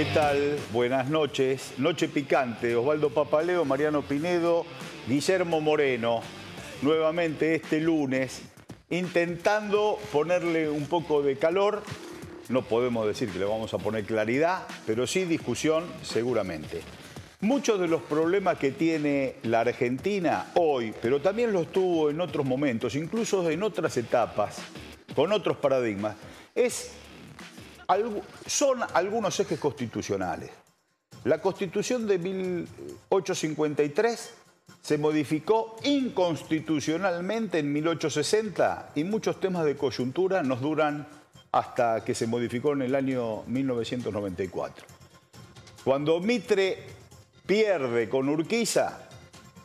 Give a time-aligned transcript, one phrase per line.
[0.00, 0.56] ¿Qué tal?
[0.72, 1.74] Buenas noches.
[1.76, 2.74] Noche picante.
[2.74, 4.64] Osvaldo Papaleo, Mariano Pinedo,
[5.06, 6.22] Guillermo Moreno.
[6.80, 8.40] Nuevamente este lunes,
[8.88, 11.82] intentando ponerle un poco de calor.
[12.48, 16.80] No podemos decir que le vamos a poner claridad, pero sí discusión seguramente.
[17.42, 22.46] Muchos de los problemas que tiene la Argentina hoy, pero también los tuvo en otros
[22.46, 24.62] momentos, incluso en otras etapas,
[25.14, 26.16] con otros paradigmas,
[26.54, 26.94] es
[28.46, 30.50] son algunos ejes constitucionales.
[31.24, 34.34] La Constitución de 1853
[34.80, 41.06] se modificó inconstitucionalmente en 1860 y muchos temas de coyuntura nos duran
[41.52, 44.86] hasta que se modificó en el año 1994.
[45.84, 46.78] Cuando Mitre
[47.44, 49.08] pierde con Urquiza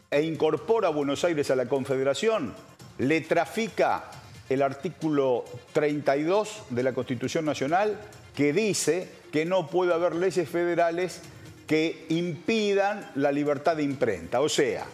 [0.10, 2.54] e incorpora a Buenos Aires a la Confederación,
[2.98, 4.10] le trafica
[4.50, 8.00] el artículo 32 de la Constitución Nacional
[8.36, 11.22] que dice que no puede haber leyes federales
[11.68, 14.42] que impidan la libertad de imprenta.
[14.42, 14.86] O sea,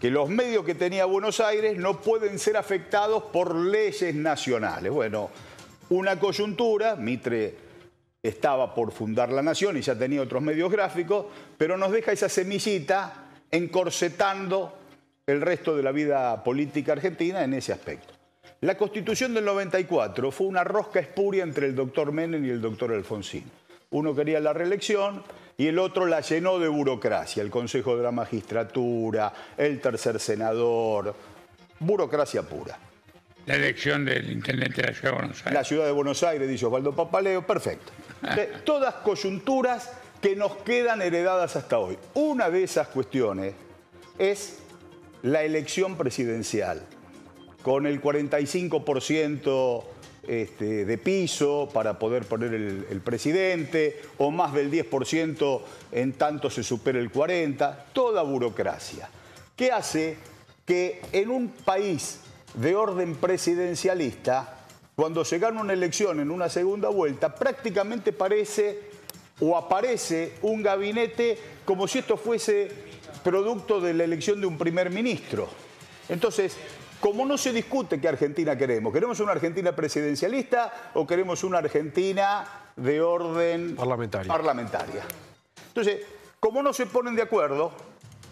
[0.00, 4.92] que los medios que tenía Buenos Aires no pueden ser afectados por leyes nacionales.
[4.92, 5.30] Bueno,
[5.90, 7.54] una coyuntura, Mitre
[8.22, 11.26] estaba por fundar la nación y ya tenía otros medios gráficos,
[11.58, 14.78] pero nos deja esa semillita encorsetando
[15.26, 18.11] el resto de la vida política argentina en ese aspecto.
[18.62, 22.92] La constitución del 94 fue una rosca espuria entre el doctor Menem y el doctor
[22.92, 23.42] Alfonsín.
[23.90, 25.24] Uno quería la reelección
[25.58, 31.12] y el otro la llenó de burocracia, el Consejo de la Magistratura, el tercer senador,
[31.80, 32.78] burocracia pura.
[33.46, 35.54] La elección del intendente de la Ciudad de Buenos Aires.
[35.54, 37.90] La Ciudad de Buenos Aires, dice Osvaldo Papaleo, perfecto.
[38.64, 39.90] Todas coyunturas
[40.20, 41.98] que nos quedan heredadas hasta hoy.
[42.14, 43.54] Una de esas cuestiones
[44.20, 44.60] es
[45.24, 46.86] la elección presidencial
[47.62, 49.84] con el 45%
[50.26, 55.60] este, de piso para poder poner el, presidente, o más del 10%
[55.92, 59.08] en tanto se supere el 40%, toda burocracia.
[59.56, 60.16] ¿Qué hace
[60.64, 62.20] que en un país
[62.54, 64.60] de orden presidencialista,
[64.94, 68.92] cuando se gana una elección en una segunda vuelta, prácticamente parece
[69.40, 72.70] o aparece un gabinete como si esto fuese
[73.24, 75.48] producto de la elección de un primer ministro.
[76.08, 76.56] Entonces,
[77.02, 82.44] como no se discute qué Argentina queremos, ¿queremos una Argentina presidencialista o queremos una Argentina
[82.76, 85.02] de orden parlamentaria?
[85.66, 86.00] Entonces,
[86.38, 87.72] como no se ponen de acuerdo,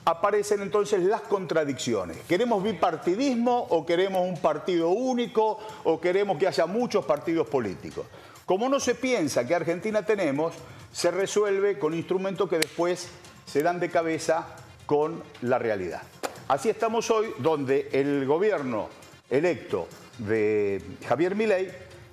[0.05, 2.19] aparecen entonces las contradicciones.
[2.29, 8.07] ¿Queremos bipartidismo o queremos un partido único o queremos que haya muchos partidos políticos?
[8.47, 10.55] Como no se piensa que Argentina tenemos,
[10.93, 13.09] se resuelve con instrumentos que después
[13.47, 14.47] se dan de cabeza
[14.87, 16.03] con la realidad.
[16.51, 18.89] Así estamos hoy, donde el gobierno
[19.31, 19.87] electo
[20.19, 21.71] de Javier Milei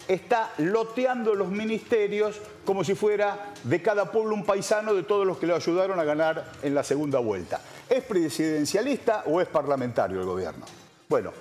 [0.07, 5.39] está loteando los ministerios como si fuera de cada pueblo un paisano de todos los
[5.39, 7.59] que le ayudaron a ganar en la segunda vuelta.
[7.89, 10.67] ¿Es presidencialista o es parlamentario el gobierno?
[11.09, 11.33] Bueno,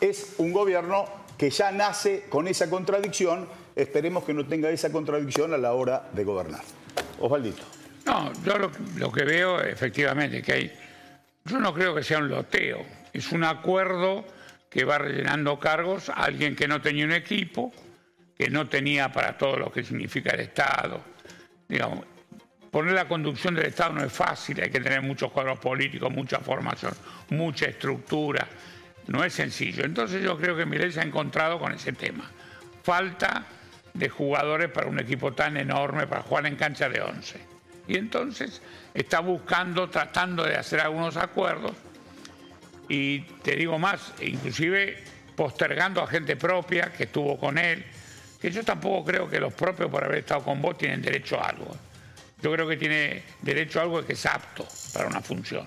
[0.00, 5.52] es un gobierno que ya nace con esa contradicción, esperemos que no tenga esa contradicción
[5.54, 6.62] a la hora de gobernar.
[7.18, 7.64] Osvaldito.
[8.06, 10.83] No, yo lo, lo que veo efectivamente que hay
[11.44, 14.24] yo no creo que sea un loteo, es un acuerdo
[14.70, 17.72] que va rellenando cargos a alguien que no tenía un equipo,
[18.36, 21.04] que no tenía para todo lo que significa el Estado.
[21.68, 22.06] Digamos,
[22.70, 26.38] poner la conducción del Estado no es fácil, hay que tener muchos cuadros políticos, mucha
[26.38, 26.92] formación,
[27.28, 28.48] mucha estructura,
[29.06, 29.84] no es sencillo.
[29.84, 32.30] Entonces yo creo que Mireille se ha encontrado con ese tema.
[32.82, 33.44] Falta
[33.92, 37.53] de jugadores para un equipo tan enorme para jugar en cancha de 11
[37.86, 38.60] y entonces
[38.92, 41.72] está buscando, tratando de hacer algunos acuerdos
[42.88, 45.02] y te digo más, inclusive
[45.36, 47.84] postergando a gente propia que estuvo con él,
[48.40, 51.48] que yo tampoco creo que los propios por haber estado con vos tienen derecho a
[51.48, 51.76] algo.
[52.40, 55.66] Yo creo que tiene derecho a algo que es apto para una función,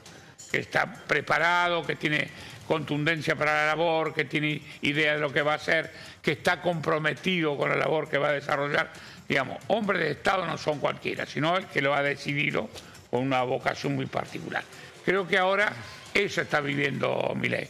[0.52, 2.30] que está preparado, que tiene
[2.68, 5.92] contundencia para la labor, que tiene idea de lo que va a hacer,
[6.22, 8.92] que está comprometido con la labor que va a desarrollar
[9.28, 12.70] digamos, hombres de Estado no son cualquiera, sino el que lo ha decidido
[13.10, 14.64] con una vocación muy particular.
[15.04, 15.72] Creo que ahora
[16.14, 17.68] eso está viviendo Milei.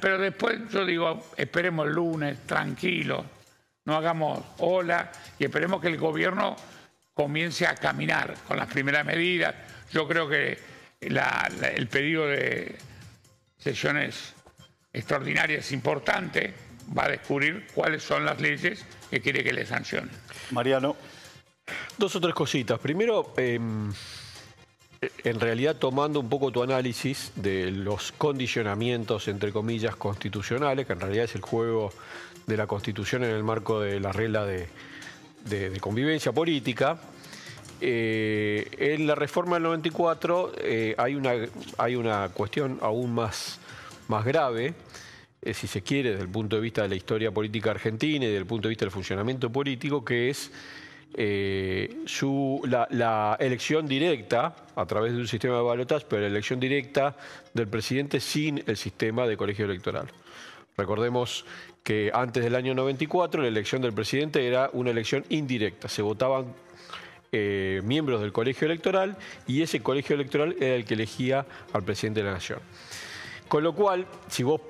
[0.00, 3.24] Pero después yo digo, esperemos el lunes, tranquilo,
[3.84, 6.54] no hagamos ola y esperemos que el gobierno
[7.14, 9.54] comience a caminar con las primeras medidas.
[9.90, 10.58] Yo creo que
[11.00, 12.76] el pedido de
[13.58, 14.34] sesiones
[14.92, 16.54] extraordinarias es importante,
[16.96, 20.10] va a descubrir cuáles son las leyes que quiere que le sancionen.
[20.50, 20.96] Mariano.
[21.96, 22.78] Dos o tres cositas.
[22.78, 23.92] Primero, em,
[25.24, 31.00] en realidad tomando un poco tu análisis de los condicionamientos, entre comillas, constitucionales, que en
[31.00, 31.92] realidad es el juego
[32.46, 34.68] de la Constitución en el marco de la regla de,
[35.80, 37.00] convivencia política,
[37.80, 41.32] eh, en la reforma del 94 eh, hay, una,
[41.78, 43.58] hay una cuestión aún más,
[44.06, 44.74] más grave,
[45.42, 48.28] eh, si se quiere, desde el punto de vista de la historia política argentina y
[48.28, 50.50] desde el punto de vista del funcionamiento político, que es
[52.06, 57.16] su, la, elección directa, a través de un sistema de balotas, pero la elección directa
[57.52, 60.08] del presidente sin el sistema de colegio electoral.
[60.76, 61.44] Recordemos
[61.82, 66.54] que antes del año 94 la elección del presidente era una elección indirecta, se votaban
[67.32, 69.16] eh, miembros del colegio electoral
[69.46, 72.60] y ese colegio electoral era el que elegía al presidente de la nación.
[73.48, 74.60] Con lo cual, si vos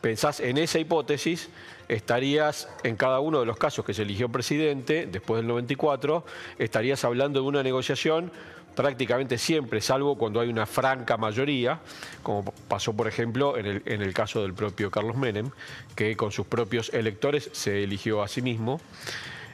[0.00, 1.48] pensás en esa hipótesis,
[1.88, 6.24] estarías en cada uno de los casos que se eligió presidente, después del 94,
[6.58, 8.30] estarías hablando de una negociación
[8.74, 11.80] prácticamente siempre, salvo cuando hay una franca mayoría,
[12.22, 15.50] como pasó por ejemplo en el, en el caso del propio Carlos Menem,
[15.96, 18.80] que con sus propios electores se eligió a sí mismo.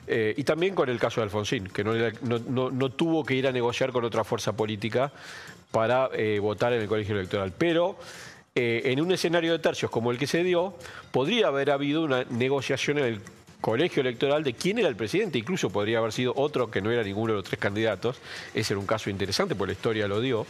[0.06, 3.92] Eh, y también con el caso de Alfonsín, que no, tuvo que ir a negociar
[3.92, 5.10] con otra fuerza política
[5.70, 7.52] para eh, votar en el colegio electoral.
[7.56, 7.96] Pero
[8.56, 10.74] eh, en un escenario de tercios como el que se dio,
[11.10, 13.20] podría haber habido una negociación en el
[13.60, 17.02] colegio electoral de quién era el presidente, incluso podría haber sido otro que no era
[17.02, 18.18] ninguno de los tres candidatos.
[18.54, 20.46] Ese era un caso interesante, porque la historia lo dio.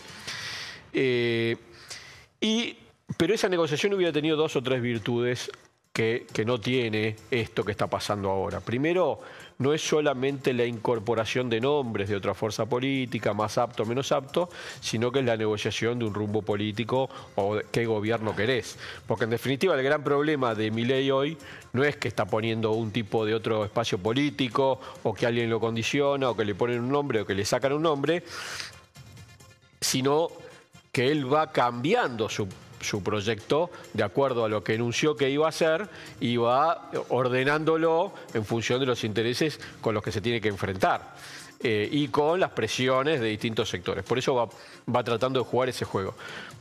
[0.92, 2.76] y,
[3.16, 5.50] pero esa negociación hubiera tenido dos o tres virtudes
[5.94, 8.58] que, no tiene esto que está pasando ahora.
[8.58, 9.20] Primero,
[9.58, 14.10] no es solamente la incorporación de nombres de otra fuerza política, más apto o menos
[14.10, 14.48] apto,
[14.80, 18.76] sino que es la negociación de un rumbo político o qué gobierno querés.
[19.06, 21.38] Porque en definitiva el gran problema de mi ley hoy
[21.72, 25.60] no es que está poniendo un tipo de otro espacio político o que alguien lo
[25.60, 28.24] condiciona o que le ponen un nombre o que le sacan un nombre,
[29.80, 30.28] sino
[30.90, 32.48] que él va cambiando su
[32.84, 35.88] su proyecto de acuerdo a lo que enunció que iba a hacer
[36.20, 41.14] y va ordenándolo en función de los intereses con los que se tiene que enfrentar.
[41.60, 44.04] Eh, y con las presiones de distintos sectores.
[44.04, 44.50] Por eso
[44.86, 46.14] va, tratando de jugar ese juego.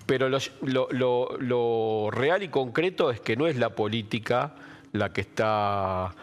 [0.06, 4.54] Pero lo real y concreto es que no es la política
[4.94, 6.14] la que está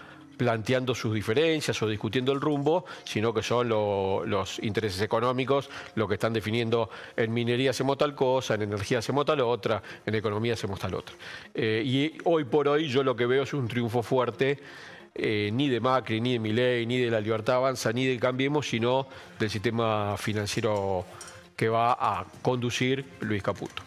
[0.41, 6.15] planteando sus diferencias o discutiendo el rumbo, sino que son los intereses económicos lo que
[6.15, 10.81] están definiendo en minería hacemos tal cosa, en energía hacemos tal otra, en economía hacemos
[10.81, 11.15] tal otra.
[11.53, 14.59] Eh, y hoy por hoy yo lo que veo es un triunfo fuerte.
[15.15, 18.67] Eh, ni de Macri, ni de Milei, ni de la Libertad Avanza, ni de Cambiemos,
[18.67, 19.09] sino
[19.39, 21.05] del sistema financiero
[21.55, 23.83] que va a conducir Luis Caputo.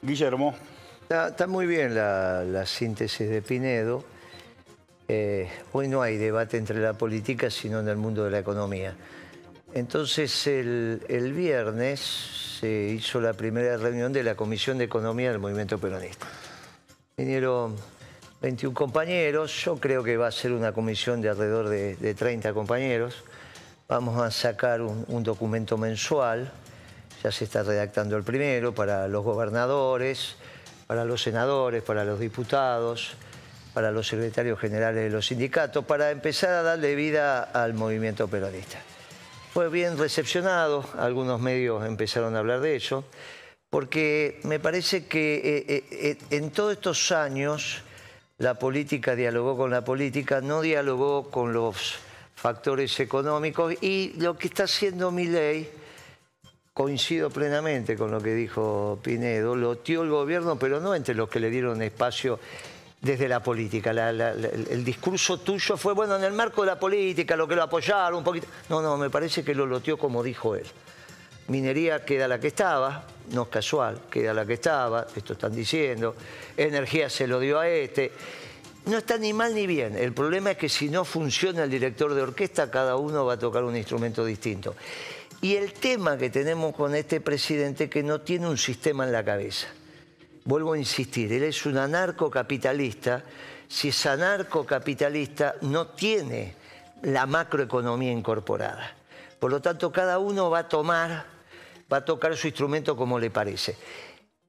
[0.00, 0.54] Guillermo.
[1.02, 4.13] Está, muy bien la síntesis de Pinedo.
[5.06, 8.94] Eh, hoy no hay debate entre la política, sino en el mundo de la economía.
[9.74, 12.00] Entonces, el, viernes
[12.60, 16.26] se hizo la primera reunión de la Comisión de Economía del Movimiento Peronista.
[17.16, 17.76] Vinieron
[18.40, 23.24] 21 compañeros, yo creo que va a ser una comisión de alrededor de, 30 compañeros.
[23.88, 26.50] Vamos a sacar un documento mensual,
[27.22, 30.36] ya se está redactando el primero, para los gobernadores,
[30.86, 33.16] para los senadores, para los diputados,
[33.74, 38.78] para los secretarios generales de los sindicatos, para empezar a darle vida al movimiento peronista.
[39.52, 43.04] Fue bien recepcionado, algunos medios empezaron a hablar de eso,
[43.68, 47.82] porque me parece que eh, eh, eh, en todos estos años
[48.38, 51.96] la política dialogó con la política, no dialogó con los
[52.34, 55.70] factores económicos y lo que está haciendo mi ley,
[56.72, 61.28] coincido plenamente con lo que dijo Pinedo, lo tío el gobierno, pero no entre los
[61.28, 62.38] que le dieron espacio
[63.04, 63.90] desde la política.
[63.90, 68.18] el discurso tuyo fue, bueno, en el marco de la política, lo que lo apoyaron
[68.18, 68.46] un poquito.
[68.70, 70.64] No, no, me parece que lo loteó como dijo él.
[71.48, 76.16] Minería queda la que estaba, no es casual, queda la que estaba, esto están diciendo.
[76.56, 78.10] Energía se lo dio a este.
[78.86, 79.96] No está ni mal ni bien.
[79.96, 83.38] El problema es que si no funciona el director de orquesta, cada uno va a
[83.38, 84.74] tocar un instrumento distinto.
[85.42, 89.22] Y el tema que tenemos con este presidente que no tiene un sistema en la
[89.22, 89.68] cabeza
[90.44, 93.22] vuelvo a insistir, él es un anarcocapitalista.
[93.68, 96.54] Si es anarcocapitalista, no tiene
[97.02, 98.94] la macroeconomía incorporada.
[99.38, 101.26] Por lo tanto, cada uno va a tomar,
[101.92, 103.76] va a tocar su instrumento como le parece.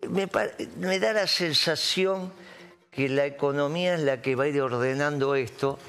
[0.09, 0.29] Me,
[0.77, 2.31] me da la sensación
[2.91, 5.79] que la economía es la que va a ir ordenando esto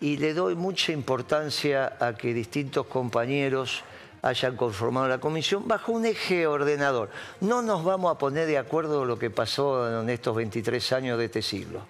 [0.00, 3.82] y le doy mucha importancia a que distintos compañeros
[4.22, 7.10] hayan conformado la comisión bajo un eje ordenador.
[7.40, 11.26] No nos vamos a poner de acuerdo lo que pasó en estos 23 años de
[11.26, 11.80] este siglo.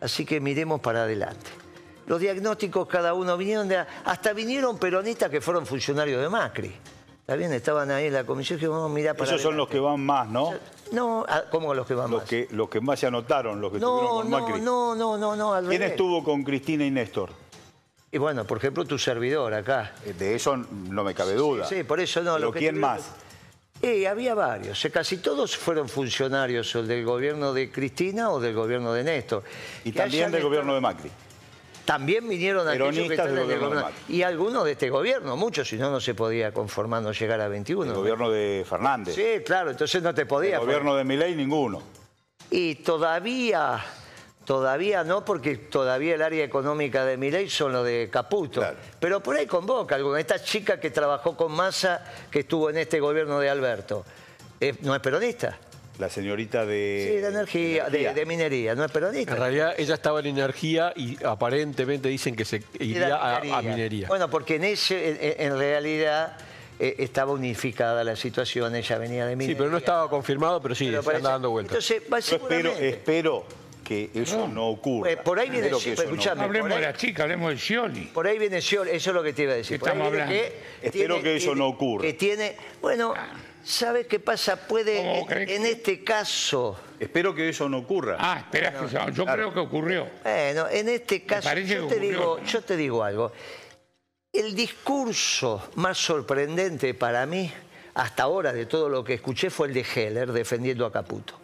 [0.00, 1.50] Así que miremos para adelante.
[2.06, 3.84] Los diagnósticos cada uno vinieron de...
[4.04, 6.74] Hasta vinieron peronistas que fueron funcionarios de Macri.
[7.20, 9.68] Está bien, estaban ahí en la comisión que vamos a mirar para Esos son los
[9.68, 10.52] que van más, ¿no?
[10.90, 12.28] No, ah, ¿cómo los que van los más?
[12.28, 15.60] Que, los que más se anotaron, los que no, estuvieron con no, No, no, no,
[15.60, 17.30] no, ¿Quién estuvo con Cristina y Néstor?
[18.12, 19.92] Y bueno, por ejemplo, tu servidor acá.
[20.04, 21.66] Eh, De eso no me cabe duda.
[21.66, 22.34] Sí, por eso no.
[22.34, 23.02] Pero lo que ¿quién más?
[23.82, 24.86] Eh, había varios.
[24.92, 29.42] Casi todos fueron funcionarios o del gobierno de Cristina o del gobierno de Néstor.
[29.84, 31.10] Y Que también del gobierno de Macri.
[31.84, 33.90] También vinieron aquellos que están del gobierno de gobierno.
[34.08, 37.48] Y algunos de este gobierno, muchos, si no, no se podía conformar no llegar a
[37.48, 37.90] 21.
[37.90, 39.14] El gobierno de Fernández.
[39.14, 40.56] Sí, claro, entonces no te podía.
[40.56, 41.82] El gobierno de Milei, ninguno.
[42.50, 43.82] Y todavía,
[44.50, 48.58] todavía no, porque todavía el área económica de Milei son los de Caputo.
[48.58, 48.76] Claro.
[48.98, 50.18] Pero por ahí convoca alguna.
[50.18, 54.04] Esta chica que trabajó con Massa, que estuvo en este gobierno de Alberto,
[54.60, 55.56] eh, ¿no es peronista?
[56.00, 57.10] La señorita de...
[57.12, 59.30] Sí, de energía, de, de minería, ¿no es peronista?
[59.34, 64.08] En realidad ella estaba en energía y aparentemente dicen que se iría a, a minería.
[64.08, 66.36] Bueno, porque en, ese, en, en realidad
[66.80, 69.54] eh, estaba unificada la situación, ella venía de minería.
[69.54, 71.70] sí, pero no estaba confirmado, pero sí, Pero se parece- anda dando vueltas.
[71.88, 73.44] Entonces, va Yo espero, espero
[73.90, 75.10] que eso no ocurra.
[75.10, 76.44] Eh, por ahí viene- no escuchame.
[76.44, 78.02] Hablemos por ahí- de la chica, hablemos de Scioli.
[78.14, 79.78] Por ahí viene Scioli, eso es lo que te iba a decir.
[79.78, 80.54] ¿Qué Por ahí estamos viene hablando?
[80.80, 82.02] que Espero que eso no ocurra.
[82.02, 83.14] Que tiene, bueno,
[83.64, 84.68] ¿sabes qué pasa?
[84.68, 88.16] Puede, ¿Cómo crees en este caso, Espero que eso no ocurra.
[88.20, 90.06] Ah, que se- yo creo que ocurrió.
[90.22, 93.32] bueno, en este caso, yo te, digo, yo te digo algo.
[94.32, 97.50] El discurso más sorprendente para mí,
[97.94, 101.34] hasta ahora, de todo lo que escuché, fue el de Heller defendiendo a Caputo.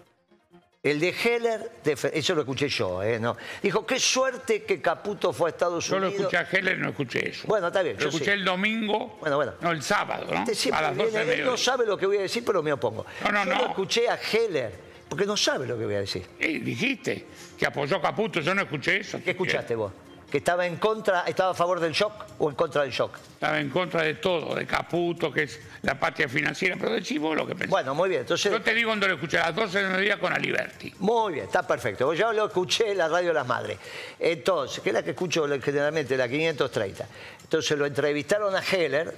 [0.90, 1.72] El de Heller,
[2.12, 3.18] eso lo escuché yo, ¿eh?
[3.18, 3.36] No.
[3.60, 6.32] Dijo, qué suerte que Caputo fue a Estados Yo lo Unidos.
[6.32, 7.46] escuché a Heller no escuché eso.
[7.48, 8.30] Bueno, está bien, Lo yo escuché sí.
[8.30, 9.54] el domingo, Bueno, bueno.
[9.60, 10.44] no, el sábado, ¿no?
[10.48, 12.62] Este a las 12 viene, de él no sabe lo que voy a decir, pero
[12.62, 13.04] me opongo.
[13.24, 13.58] No, no, Yo no.
[13.62, 14.72] lo escuché a Heller,
[15.08, 16.24] porque no sabe lo que voy a decir.
[16.38, 17.26] Dijiste
[17.58, 19.20] que apoyó a Caputo, yo no escuché eso.
[19.24, 19.92] ¿Qué escuchaste vos?
[20.30, 23.16] ¿Que estaba en contra, estaba a favor del shock o en contra del shock?
[23.34, 27.36] Estaba en contra de todo, de Caputo, que es la patria financiera, pero decís vos
[27.36, 27.70] lo que pensás.
[27.70, 28.50] Bueno, muy bien, entonces...
[28.50, 30.92] Yo te digo cuando lo escuché a las 12 de mediodía con Aliberti.
[30.98, 32.12] Muy bien, está perfecto.
[32.12, 33.78] Yo lo escuché en la radio Las Madres.
[34.18, 37.06] Entonces, que es la que escucho generalmente, la 530.
[37.44, 39.14] Entonces lo entrevistaron a Heller,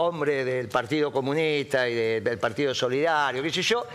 [0.00, 3.86] hombre del Partido Comunista y de- del Partido Solidario, qué sé yo,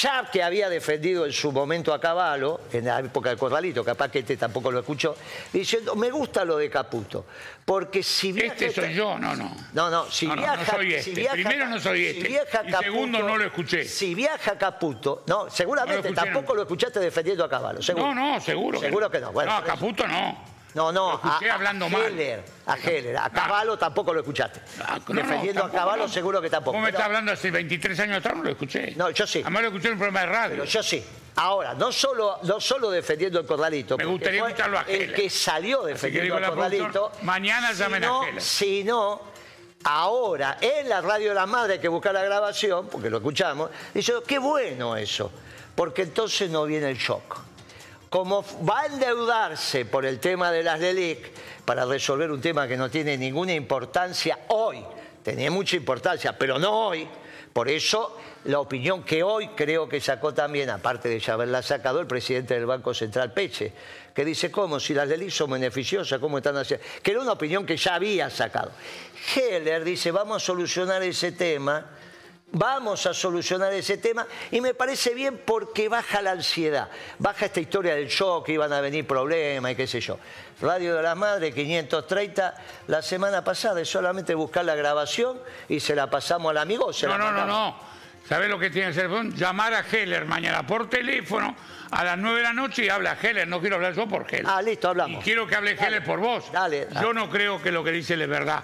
[0.00, 4.10] ya que había defendido en su momento a Caballo, en la época del Corralito, capaz
[4.10, 5.14] que este tampoco lo escuchó,
[5.52, 7.26] diciendo, me gusta lo de Caputo,
[7.64, 8.52] porque si viaja...
[8.54, 9.54] Este soy yo, no, no.
[9.74, 10.56] No, no, si No, no, viaja...
[10.56, 11.10] no soy si este.
[11.12, 12.28] viaja- Primero no soy si este.
[12.28, 13.84] viaja Y segundo, no lo escuché.
[13.84, 17.80] Si viaja Caputo, no, seguramente No lo tampoco lo escuchaste defendiendo a Caballo.
[17.94, 18.80] No, no, seguro.
[18.80, 19.32] Seguro que no.
[19.32, 20.51] Bueno, no, a Caputo no.
[20.74, 22.02] No, no, Lo escuché a, hablando a mal.
[22.02, 24.60] Heller, a Heller, a Caballo tampoco lo escuchaste.
[24.82, 26.76] Ah, no, defendiendo a Caballo seguro que tampoco.
[26.76, 28.94] Vos me estás hablando hace 23 años atrás, no lo escuché.
[28.96, 29.40] No, yo sí.
[29.42, 30.50] Además lo escuché en un programa de radio.
[30.50, 31.04] Pero yo sí.
[31.36, 33.96] Ahora, no solo, no solo defendiendo el Corralito.
[33.98, 37.12] Me gustaría fue escucharlo a El que salió defendiendo la Corralito.
[37.22, 38.42] mañana llamen a sino- Heller.
[38.42, 39.20] Sino,
[39.84, 43.70] ahora, en la radio de la madre hay que buscar la grabación, porque lo escuchamos,
[43.94, 45.30] dice, qué bueno eso,
[45.74, 47.38] porque entonces no viene el shock.
[48.12, 51.30] Como va a endeudarse por el tema de las LELIC
[51.64, 54.84] para resolver un tema que no tiene ninguna importancia hoy,
[55.22, 57.08] tenía mucha importancia, pero no hoy,
[57.54, 62.00] por eso la opinión que hoy creo que sacó también, aparte de ya haberla sacado,
[62.00, 63.72] el presidente del Banco Central Peche,
[64.14, 64.78] que dice, ¿cómo?
[64.78, 66.84] Si las LELIC son beneficiosas, ¿cómo están haciendo?
[67.02, 68.72] Que era una opinión que ya había sacado.
[69.34, 71.86] Heller dice, vamos a solucionar ese tema
[72.54, 77.60] Vamos a solucionar ese tema y me parece bien porque baja la ansiedad, baja esta
[77.60, 80.18] historia del shock, que iban a venir problemas y qué sé yo.
[80.60, 82.54] Radio de las Madres 530,
[82.88, 86.92] la semana pasada es solamente buscar la grabación y se la pasamos al amigo.
[86.92, 87.74] se No, la no, no, mandamos.
[87.82, 87.92] no.
[88.28, 89.10] ¿Sabés lo que tiene que hacer?
[89.34, 91.56] Llamar a Heller mañana por teléfono
[91.90, 93.48] a las 9 de la noche y habla Heller.
[93.48, 94.46] No quiero hablar yo por Heller.
[94.46, 95.22] Ah, listo, hablamos.
[95.22, 95.88] Y quiero que hable Dale.
[95.88, 96.52] Heller por vos.
[96.52, 96.86] Dale.
[97.00, 98.62] Yo no creo que lo que dice él es verdad.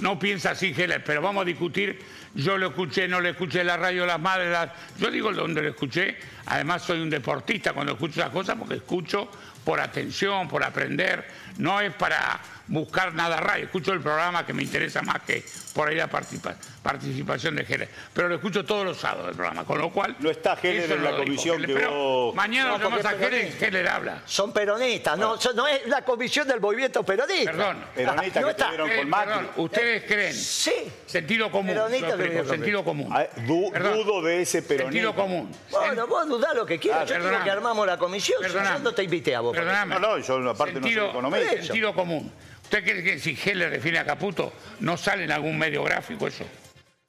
[0.00, 1.98] No piensa así Heller, pero vamos a discutir.
[2.34, 4.50] Yo lo escuché, no lo escuché la radio las madres.
[4.50, 6.16] las- Yo digo donde lo escuché.
[6.46, 9.30] Además soy un deportista cuando escucho esas cosas porque escucho
[9.66, 11.26] por atención, por aprender.
[11.58, 13.64] No es para buscar nada radio.
[13.64, 15.44] Escucho el programa que me interesa más que
[15.74, 17.88] por ahí la participa- participación de Heller.
[18.14, 20.14] Pero lo escucho todos los sábados del programa, con lo cual...
[20.20, 21.66] No está Heller eso en la comisión Heller.
[21.68, 23.66] que Pero vos- Mañana No, lo llamas a y peronista.
[23.66, 24.22] Heller habla.
[24.24, 27.50] Son peronistas, no, son- no es la comisión del movimiento peronista.
[27.52, 27.84] Perdón.
[27.94, 28.64] Peronistas No que está.
[28.66, 29.32] estuvieron Eh, con Macri.
[29.32, 30.34] perdón, ¿Ustedes creen?
[30.34, 30.72] Sí.
[31.06, 31.74] Sentido común.
[31.74, 33.08] Peronista lo sentido común.
[33.12, 33.94] Ah, du- Perdón.
[33.94, 34.92] dudo de ese peronismo.
[34.92, 35.50] Sentido común.
[35.70, 37.02] Bueno, vos dudá lo que quieras.
[37.02, 37.44] Ah, Yo digo perdoname.
[37.44, 38.42] que armamos la comisión.
[38.42, 39.55] yo no te invité a vos.
[39.56, 39.94] Perdóname.
[39.94, 41.62] No, no, yo aparte no soy sentido, economista.
[41.62, 42.32] Sentido común.
[42.62, 46.44] ¿Usted cree que si Heller define a Caputo no sale en algún medio gráfico eso?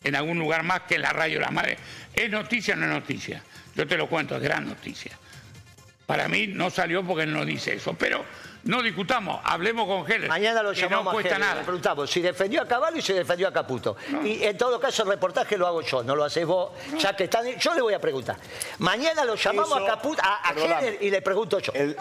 [0.04, 1.78] En algún lugar más que en la radio La Madre.
[2.14, 3.44] ¿Es noticia o no es noticia?
[3.76, 5.18] Yo te lo cuento, es gran noticia.
[6.06, 8.24] Para mí no salió porque él no dice eso, pero
[8.68, 10.30] no discutamos, hablemos con Heller.
[10.30, 11.64] Mañana lo llamamos no a cuesta Heller, le nada.
[11.64, 13.96] preguntamos si defendió a Caballo y si defendió a Caputo.
[14.24, 17.26] Y en todo caso el reportaje lo hago yo, no lo haces vos, ya que
[17.26, 17.46] están...
[17.58, 18.38] Yo le voy a preguntar.
[18.80, 20.54] Mañana lo llamamos Eso- a Caputo, a, a.
[20.54, 21.72] Heller y le pregunto yo.
[21.74, 21.98] El- el-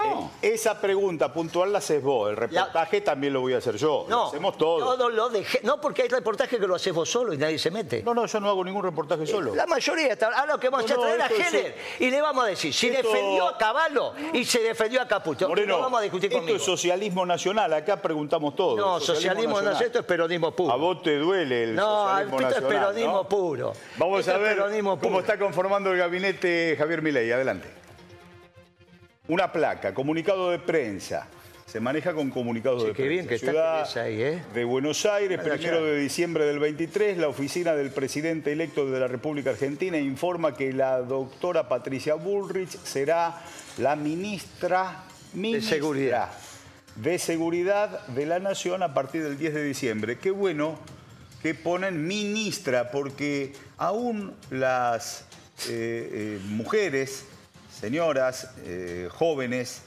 [0.52, 2.30] esa pregunta puntual la haces vos.
[2.30, 4.06] El reportaje también lo voy a hacer yo.
[4.08, 4.80] lo hacemos todos.
[4.96, 5.30] todo lo
[5.62, 8.02] No, porque hay reportajes que lo haces vos solo y nadie se mete.
[8.02, 9.54] No, no, yo no hago ningún reportaje solo.
[9.54, 10.26] La mayoría está.
[10.26, 12.72] Ahora lo que vamos No, a traer a es- Heller y le vamos a decir
[12.74, 15.48] si Esto- defendió a Caballo y se defendió a Caputo.
[15.48, 16.55] Moreno, no vamos a discutir conmigo.
[16.56, 17.72] Es socialismo nacional.
[17.72, 18.76] Acá preguntamos todo.
[18.76, 20.72] no, socialismo no es esto, es peronismo puro.
[20.72, 23.28] A vos te duele el No, socialismo esto es nacional, peronismo ¿no?
[23.28, 23.72] puro.
[23.96, 25.20] Vamos Esto a ver cómo puro.
[25.20, 27.30] está conformando el gabinete Javier Milei.
[27.32, 27.68] Adelante.
[29.28, 31.28] Una placa, comunicado de prensa.
[31.66, 33.10] Se maneja con comunicados Sí, de qué prensa.
[33.12, 34.42] bien que está Ciudad Teresa ahí, ¿eh?
[34.54, 39.08] de Buenos Aires, primero de diciembre del 23, la oficina del presidente electo de la
[39.08, 43.42] República Argentina informa que la doctora Patricia Bullrich será
[43.78, 45.02] la ministra,
[45.34, 46.28] ministra Seguridad.
[46.96, 50.18] De Seguridad de la Nación a partir del 10 de diciembre.
[50.18, 50.78] Qué bueno
[51.42, 55.26] que ponen ministra, porque aún las
[55.68, 57.24] eh, eh, mujeres,
[57.72, 59.82] señoras, eh, jóvenes,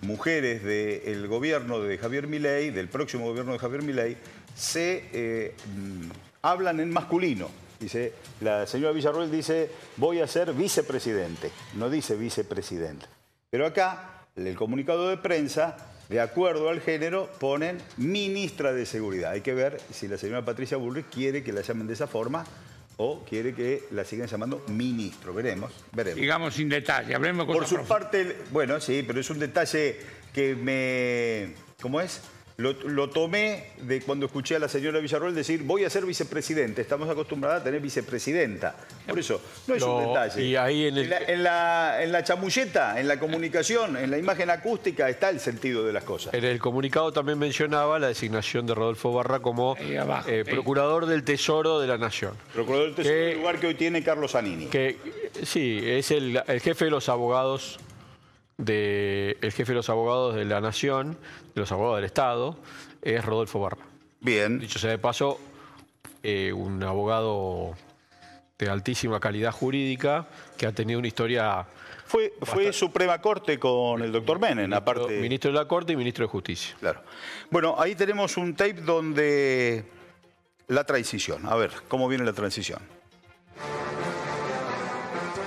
[0.00, 4.16] mujeres del gobierno de Javier Milei, del próximo gobierno de Javier Milei,
[4.54, 6.10] se mm,
[6.42, 7.48] hablan en masculino.
[7.78, 13.06] Dice, la señora Villarroel dice, voy a ser vicepresidente, no dice vicepresidente.
[13.50, 15.76] Pero acá, el comunicado de prensa,
[16.08, 19.32] de acuerdo al género, ponen ministra de Seguridad.
[19.32, 22.44] Hay que ver si la señora Patricia Bullrich quiere que la llamen de esa forma
[22.98, 25.34] o quiere que la sigan llamando ministro.
[25.34, 26.20] Veremos, veremos.
[26.20, 29.96] Digamos sin detalle, hablemos con Por su parte, bueno, sí, pero es un detalle
[30.32, 31.54] que me...
[31.80, 32.22] ¿Cómo es?
[32.58, 36.80] Lo, lo tomé de cuando escuché a la señora Villarroel decir, voy a ser vicepresidente.
[36.80, 38.74] Estamos acostumbrados a tener vicepresidenta.
[39.06, 40.42] Por eso, no es un detalle.
[40.42, 44.16] y ahí en el- la, en, la, en la chamulleta, en la comunicación, en la
[44.16, 46.32] imagen acústica, está el sentido de las cosas.
[46.32, 51.24] En el comunicado también mencionaba la designación de Rodolfo Barra como abajo, eh, procurador del
[51.24, 52.32] Tesoro de la Nación.
[52.54, 54.64] Procurador del Tesoro, que- el lugar que hoy tiene Carlos Zanini.
[54.68, 54.96] Que
[55.42, 57.78] sí, es el, el jefe de los abogados
[58.56, 61.18] de el jefe de los abogados de la Nación,
[61.56, 62.56] de los abogados del Estado,
[63.00, 63.78] es Rodolfo Barra.
[64.20, 64.58] Bien.
[64.58, 65.40] Dicho sea de paso,
[66.22, 67.74] eh, un abogado
[68.58, 70.26] de altísima calidad jurídica
[70.58, 71.66] que ha tenido una historia
[72.04, 75.18] Fue, fue Suprema Corte con el doctor Menem, aparte...
[75.18, 76.76] ministro de la Corte y ministro de Justicia.
[76.78, 77.00] Claro.
[77.50, 79.84] Bueno, ahí tenemos un tape donde
[80.68, 81.46] la transición.
[81.46, 82.80] A ver, ¿cómo viene la transición?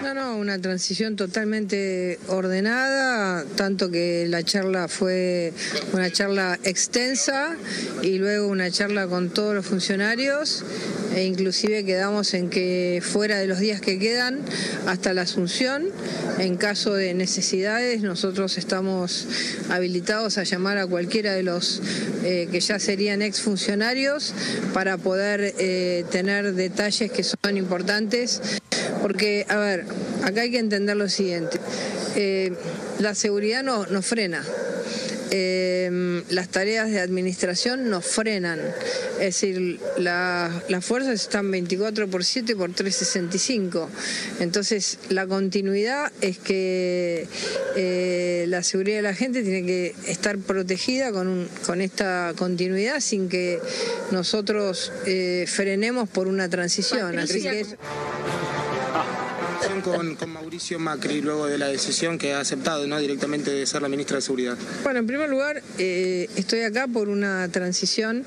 [0.02, 5.52] No, no, una transición totalmente ordenada, tanto que la charla fue
[5.92, 7.58] una charla extensa
[8.02, 10.64] y luego una charla con todos los funcionarios
[11.14, 14.40] e inclusive quedamos en que fuera de los días que quedan
[14.88, 15.88] hasta la asunción,
[16.38, 19.28] en caso de necesidades, nosotros estamos
[19.70, 21.82] habilitados a llamar a cualquiera de los
[22.24, 24.34] eh, que ya serían exfuncionarios
[24.74, 28.42] para poder eh, tener detalles que son importantes
[29.02, 29.86] porque, a ver,
[30.24, 31.60] acá hay que entender lo siguiente.
[32.16, 32.54] Eh,
[33.00, 34.44] la seguridad no, nos frena.
[35.32, 38.60] Eh, las tareas de administración nos frenan.
[39.20, 43.90] Es decir, la- las fuerzas están 24 por 7 por 365.
[44.40, 47.28] Entonces, la continuidad es que
[47.76, 53.00] eh, la seguridad de la gente tiene que estar protegida con, un- con esta continuidad
[53.00, 53.60] sin que
[54.10, 57.20] nosotros eh, frenemos por una transición.
[57.20, 57.76] Así que es-
[59.82, 63.00] con, Mauricio Macri luego de la decisión que ha aceptado ¿no?
[63.00, 64.58] directamente de ser la ministra de Seguridad.
[64.84, 68.26] Bueno, en primer lugar, eh, estoy acá por una transición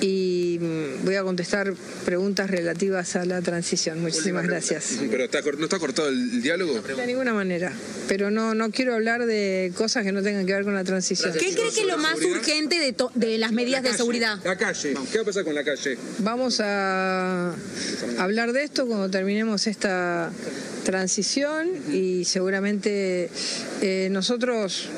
[0.00, 4.00] y mm, voy a contestar preguntas relativas a la transición.
[4.00, 4.98] Muchísimas gracias.
[5.10, 6.80] Pero está, no está cortado el, el diálogo.
[6.80, 7.72] De ninguna manera,
[8.08, 11.32] pero no, no quiero hablar de cosas que no tengan que ver con la transición.
[11.32, 14.38] ¿Qué cree que es lo más urgente de, to- de las medidas de seguridad?
[14.44, 14.94] La calle.
[15.10, 15.96] ¿Qué va a pasar con la calle?
[16.18, 17.54] Vamos a
[18.18, 20.30] hablar de esto cuando terminemos esta
[20.84, 23.30] transición y seguramente
[23.80, 24.88] eh, nosotros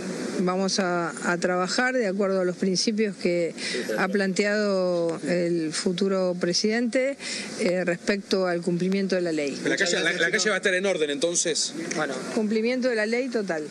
[0.40, 3.55] vamos a, a trabajar de acuerdo a los principios que
[3.99, 7.16] ha planteado el futuro presidente
[7.61, 9.59] eh, respecto al cumplimiento de la ley.
[9.64, 11.75] La calle, la, la calle va a estar en orden entonces.
[11.97, 13.68] Bueno, Cumplimiento de la ley total.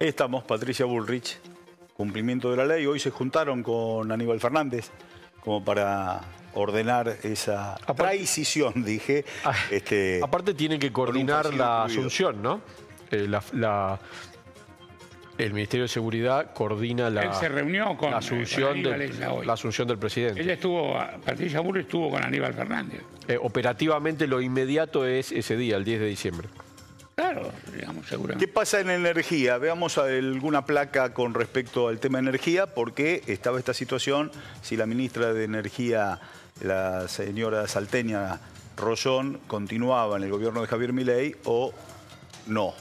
[0.00, 1.38] Ahí estamos, Patricia Bullrich,
[1.96, 2.84] cumplimiento de la ley.
[2.86, 4.86] Hoy se juntaron con Aníbal Fernández
[5.40, 6.20] como para
[6.54, 9.24] ordenar esa Aparte- transición, dije.
[9.44, 11.82] Ah, este, Aparte tienen que coordinar la incluido.
[11.84, 12.60] asunción, ¿no?
[13.10, 14.00] Eh, la- la-
[15.38, 19.32] el Ministerio de Seguridad coordina la, Él se reunió con, la asunción, con del, Ella
[19.32, 19.46] hoy.
[19.46, 20.40] la asunción del presidente.
[20.40, 23.00] Ella estuvo, Patricia Burri estuvo con Aníbal Fernández.
[23.26, 26.48] Eh, operativamente lo inmediato es ese día, el 10 de diciembre.
[27.14, 28.48] Claro, digamos, ¿Qué seguramente.
[28.48, 29.56] pasa en energía?
[29.58, 35.32] Veamos alguna placa con respecto al tema energía, porque estaba esta situación, si la ministra
[35.32, 36.18] de Energía,
[36.60, 38.40] la señora salteña
[38.76, 41.72] Rollón, continuaba en el gobierno de Javier Milei o
[42.46, 42.74] no.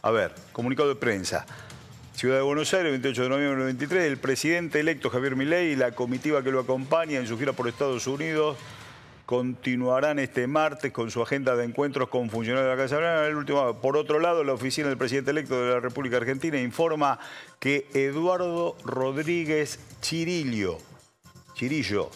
[0.00, 1.44] A ver, comunicado de prensa.
[2.14, 5.76] Ciudad de Buenos Aires, 28 de noviembre del 23, el presidente electo Javier Milei y
[5.76, 8.56] la comitiva que lo acompaña en su gira por Estados Unidos
[9.26, 13.80] continuarán este martes con su agenda de encuentros con funcionarios de la Casa Blanca.
[13.80, 17.18] Por otro lado, la oficina del presidente electo de la República Argentina informa
[17.58, 20.78] que Eduardo Rodríguez Chirillo,
[21.54, 22.10] Chirillo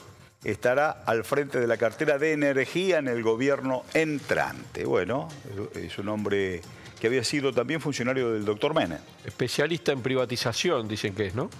[0.45, 4.85] estará al frente de la cartera de energía en el gobierno entrante.
[4.85, 5.29] Bueno,
[5.75, 6.63] es un hombre
[7.01, 8.99] que había sido también funcionario del doctor Menem.
[9.25, 11.51] Especialista en privatización, dicen que es, ¿no?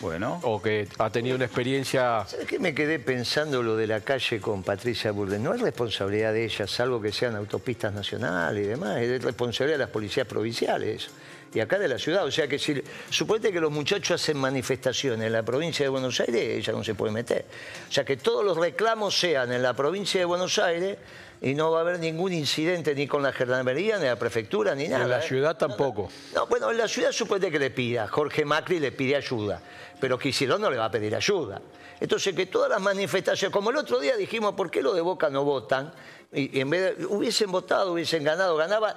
[0.00, 2.24] Bueno, O que ha tenido una experiencia...
[2.26, 5.42] ¿Sabes qué me quedé pensando lo de la calle con Patricia Burden?
[5.42, 9.84] No es responsabilidad de ella, salvo que sean autopistas nacionales y demás, es responsabilidad de
[9.84, 11.10] las policías provinciales
[11.54, 12.24] y acá de la ciudad.
[12.24, 16.18] O sea que si suponete que los muchachos hacen manifestaciones en la provincia de Buenos
[16.20, 17.44] Aires, ella no se puede meter.
[17.88, 20.98] O sea que todos los reclamos sean en la provincia de Buenos Aires
[21.40, 24.88] y no va a haber ningún incidente ni con la gendarmería, ni la prefectura, ni
[24.88, 25.04] nada.
[25.04, 25.28] En la ¿eh?
[25.28, 26.10] ciudad tampoco.
[26.34, 28.08] No, bueno, en la ciudad suponete que le pida.
[28.08, 29.60] Jorge Macri le pide ayuda,
[30.00, 31.60] pero Kicillof no le va a pedir ayuda.
[32.00, 35.30] Entonces, que todas las manifestaciones, como el otro día dijimos, ¿por qué los de Boca
[35.30, 35.92] no votan?
[36.32, 38.96] Y, y en vez de, hubiesen votado, hubiesen ganado, ganaba.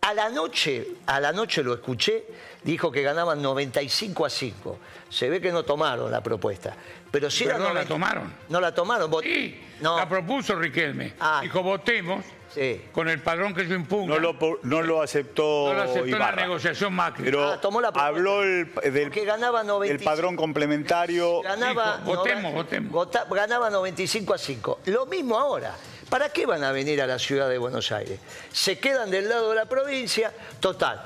[0.00, 2.24] A la noche, a la noche lo escuché,
[2.62, 4.78] dijo que ganaban 95 a 5.
[5.10, 6.74] Se ve que no tomaron la propuesta.
[7.10, 8.34] Pero si Perdón, ¿la 90 tomaron?
[8.48, 9.10] No la tomaron.
[9.10, 11.14] vot- Sí, No, la propuso Riquelme.
[11.20, 11.40] Ah.
[11.42, 12.82] Dijo, votemos Sí.
[12.92, 14.14] con el padrón que yo impugna.
[14.14, 17.24] no lo, no lo aceptó No lo aceptó la negociación Macri.
[17.24, 18.08] Pero Ah, tomó la propuesta.
[18.08, 19.92] habló el, del Porque ganaba 95.
[20.00, 21.42] el padrón complementario.
[21.42, 23.08] ganaba, Dijo, votemos, votemos.
[23.30, 24.80] ganaba 95 a 5.
[24.86, 25.74] Lo mismo ahora.
[26.08, 28.18] ¿Para qué van a venir a la ciudad de Buenos Aires?
[28.50, 31.02] Se quedan del lado de la provincia, total.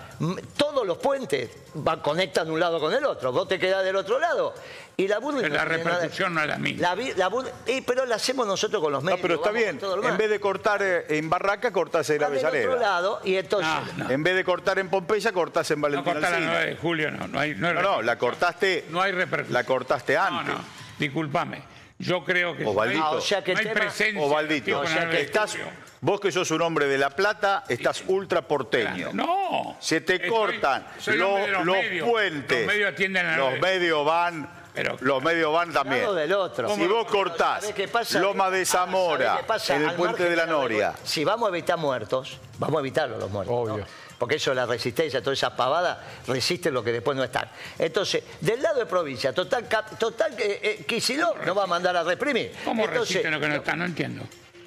[0.56, 3.32] Todos los puentes van, conectan un lado con el otro.
[3.32, 4.54] Vos te quedás del otro lado.
[4.96, 6.94] Y la Pero la no nada- repercusión no es la misma.
[6.94, 7.30] La la
[7.66, 9.20] eh, pero la hacemos nosotros con los No, medios.
[9.22, 9.80] pero está bien.
[10.08, 12.76] En vez de cortar eh, en Barraca, cortás en del otro Avellaneda.
[12.80, 13.68] lado y entonces...
[13.96, 14.10] No, no.
[14.10, 16.52] En vez de cortar en Pompeya, cortás en No Valentín cortar la Alsina.
[16.54, 17.26] 9 de julio, no.
[17.26, 18.84] No hay, no hay No, no, la cortaste.
[18.90, 19.54] No hay repercusión.
[19.54, 20.54] La cortaste No, antes.
[20.54, 20.60] no,
[20.98, 21.71] discúlpame.
[22.02, 24.48] Yo creo que hay, Ah, o sea que no hay tema- presencia.
[24.64, 25.56] Tipo o sea que estás,
[26.00, 29.10] vos que sos un hombre de La Plata, estás ultra porteño.
[29.12, 29.76] No.
[29.78, 32.08] Se te Estoy- cortan los, los medios.
[32.08, 32.58] puentes.
[32.58, 34.62] Los medios atienden a Los medios van.
[34.74, 36.14] Pero- los medios van también.
[36.14, 36.74] del otro.
[36.74, 38.18] Si vos cortás ¿Sabés qué pasa?
[38.18, 39.76] Loma de ¿Sabés Zamora, qué pasa?
[39.76, 40.94] en el Al puente de la Noria.
[41.04, 43.68] Si vamos a evitar muertos, vamos a evitarlo los muertos.
[43.68, 43.84] ¿no?
[44.22, 47.50] Porque eso, la resistencia, toda esa pavada, resisten lo que después no están.
[47.76, 49.66] Entonces, del lado de provincia, total,
[49.98, 51.12] total eh, eh,
[51.44, 52.52] no va a mandar a reprimir.
[52.64, 53.74] ¿Cómo Entonces, resisten lo que no está?
[53.74, 54.22] No entiendo.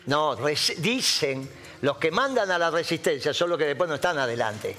[0.07, 0.35] No,
[0.79, 4.75] dicen, los que mandan a la resistencia son los que después no están adelante.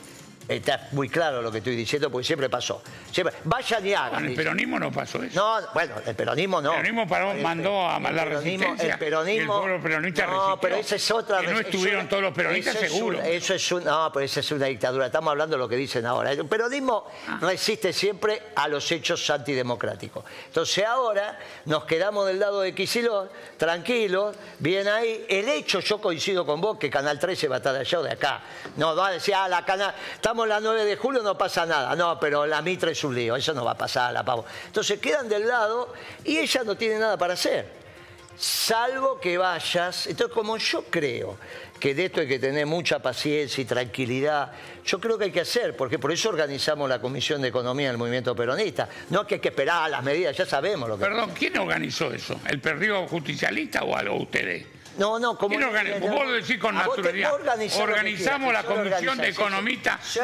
[0.48, 2.80] Está muy claro lo que estoy diciendo, porque siempre pasó.
[3.10, 4.14] Siempre, vayan y hagan.
[4.14, 5.34] Con el peronismo no pasó eso.
[5.34, 6.70] No, bueno, el peronismo no.
[6.70, 9.52] El peronismo paró- El- mandó a peronismo- resistencia El peronismo.
[9.54, 10.58] y el pueblo peronista No, resistió.
[10.60, 11.40] pero esa es otra.
[11.40, 13.20] Que no es estuvieron una- todos los peronistas, eso es seguro.
[13.22, 15.06] eso es un, no, pero esa es una dictadura.
[15.06, 16.30] Estamos hablando de lo que dicen ahora.
[16.30, 17.38] El peronismo Ah.
[17.40, 20.24] resiste siempre a los hechos antidemocráticos.
[20.46, 25.24] Entonces ahora nos quedamos del lado de Kicillof, tranquilos, bien ahí.
[25.28, 28.12] El hecho, yo coincido con vos, que Canal 13 va a estar allá o de
[28.12, 28.40] acá.
[28.76, 31.94] No va a decir, ah, la canal, estamos la 9 de julio, no pasa nada.
[31.94, 34.44] No, pero la Mitre es un lío, eso no va a pasar, la pavo.
[34.66, 35.92] Entonces quedan del lado
[36.24, 37.86] y ella no tiene nada para hacer.
[38.36, 40.06] Salvo que vayas.
[40.06, 41.38] Entonces, como yo creo
[41.80, 44.52] que de esto hay que tener mucha paciencia y tranquilidad,
[44.84, 47.96] yo creo que hay que hacer, porque por eso organizamos la Comisión de Economía del
[47.96, 48.88] Movimiento Peronista.
[49.10, 51.04] No que hay que esperar a las medidas, ya sabemos lo que.
[51.04, 52.38] Perdón, ¿quién organizó eso?
[52.46, 54.75] ¿El perdido justicialista o algo ustedes?
[54.98, 55.54] No, no, como.
[55.56, 56.06] ¿Quién organizó?
[56.08, 57.32] Vos lo decís con naturalidad.
[57.34, 59.40] Organizamos la comisión de organizo, sí, sí.
[59.40, 60.00] economistas.
[60.04, 60.20] Sí,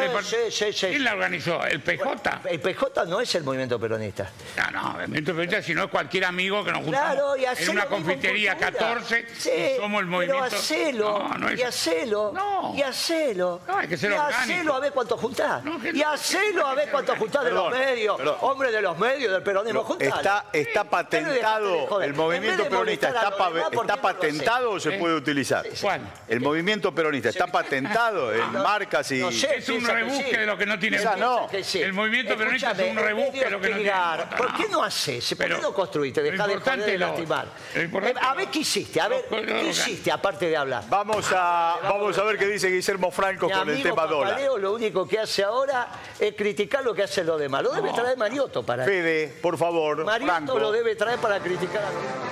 [0.50, 0.86] sí, sí.
[0.88, 1.64] ¿Quién la organizó?
[1.64, 2.40] ¿El PJ?
[2.48, 4.30] El PJ no es el movimiento peronista.
[4.56, 7.44] No, no, el movimiento peronista, si no es cualquier amigo que nos juntamos Claro, y
[7.44, 8.72] en una confitería cultura.
[8.78, 10.44] 14 Sí, y somos el movimiento.
[10.44, 12.74] Pero hacelo, No, no es- y hacelo, No.
[12.76, 13.60] y hacelo.
[13.66, 14.38] No, hay que ser y orgánico.
[14.40, 15.64] hacelo a ver cuánto juntás.
[15.64, 18.16] No, que y hacelo a ver cuánto juntás de los medios.
[18.16, 18.36] perdón.
[18.40, 20.42] Hombre de los medios, del peronismo, juntalo.
[20.52, 24.18] Está, patentado, el En movimiento peronista está, los pa- demás, ¿por está qué no lo
[24.18, 24.30] haces?
[24.62, 24.98] Patentado o se ¿Eh?
[24.98, 25.66] puede utilizar.
[25.80, 26.00] ¿Cuál?
[26.28, 29.18] El movimiento peronista está patentado en marcas y...
[29.20, 30.36] No sé, Es un rebusque sí.
[30.36, 31.48] de lo que no tiene Quizás no.
[31.48, 31.80] Que sí.
[31.82, 34.56] El movimiento peronista es un rebusque de lo que no tiene voto, ¿Por no.
[34.58, 35.28] qué no haces?
[35.28, 36.22] ¿Por Pero qué no construiste?
[36.22, 37.46] Dejá de joder lo- lastimar.
[37.74, 40.84] Eh, a ver qué hiciste, a ver, ¿qué hiciste aparte de hablar?
[40.88, 44.40] Vamos a, vamos a ver qué dice Guillermo Franco Mi con el tema dólar.
[44.58, 47.62] Lo único que hace ahora es criticar lo que hacen los demás.
[47.62, 51.90] Lo debe traer Mariotto para Fede, por favor, Mariotto lo debe traer para criticar a
[51.92, 52.31] los demás.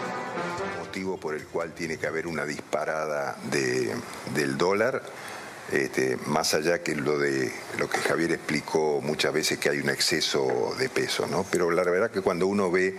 [0.91, 3.95] Motivo por el cual tiene que haber una disparada de-
[4.35, 5.01] del dólar
[5.71, 9.89] este, más allá que lo de lo que Javier explicó muchas veces que hay un
[9.89, 11.47] exceso de peso, ¿no?
[11.49, 12.97] Pero la verdad que cuando uno ve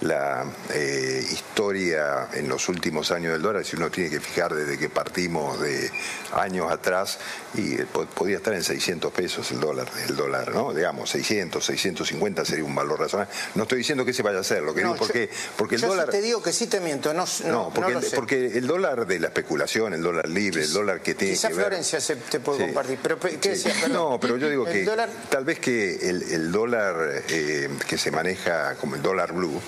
[0.00, 4.76] la eh, historia en los últimos años del dólar, si uno tiene que fijar desde
[4.78, 5.90] que partimos de
[6.34, 7.18] años atrás,
[7.54, 10.74] y eh, po- podía estar en 600 pesos el dólar, el dólar, ¿no?
[10.74, 13.32] Digamos, 600, 650 sería un valor razonable.
[13.54, 15.80] No estoy diciendo que se vaya a hacer, lo que No, digo, porque, porque el
[15.80, 16.10] yo si dólar...
[16.10, 18.16] te digo que sí te miento, no, no, No, porque, no lo el, sé.
[18.16, 21.54] porque el dólar de la especulación, el dólar libre, el dólar que tiene Quizá que
[21.54, 21.66] ver...
[21.66, 22.64] Florencia se te puede Sí.
[22.66, 23.48] compartir, pero ¿qué Sí.
[23.48, 23.78] decías?
[23.82, 23.92] Perdón.
[24.12, 28.10] No, pero yo digo que dólar- tal vez que el, el dólar eh, que se
[28.10, 29.60] maneja como el dólar blue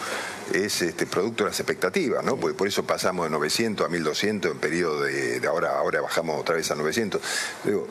[0.53, 2.37] es este producto de las expectativas, ¿no?
[2.37, 6.41] Porque por eso pasamos de 900 a 1200 en periodo de, de ahora, ahora bajamos
[6.41, 7.21] otra vez a 900.
[7.65, 7.89] Digo,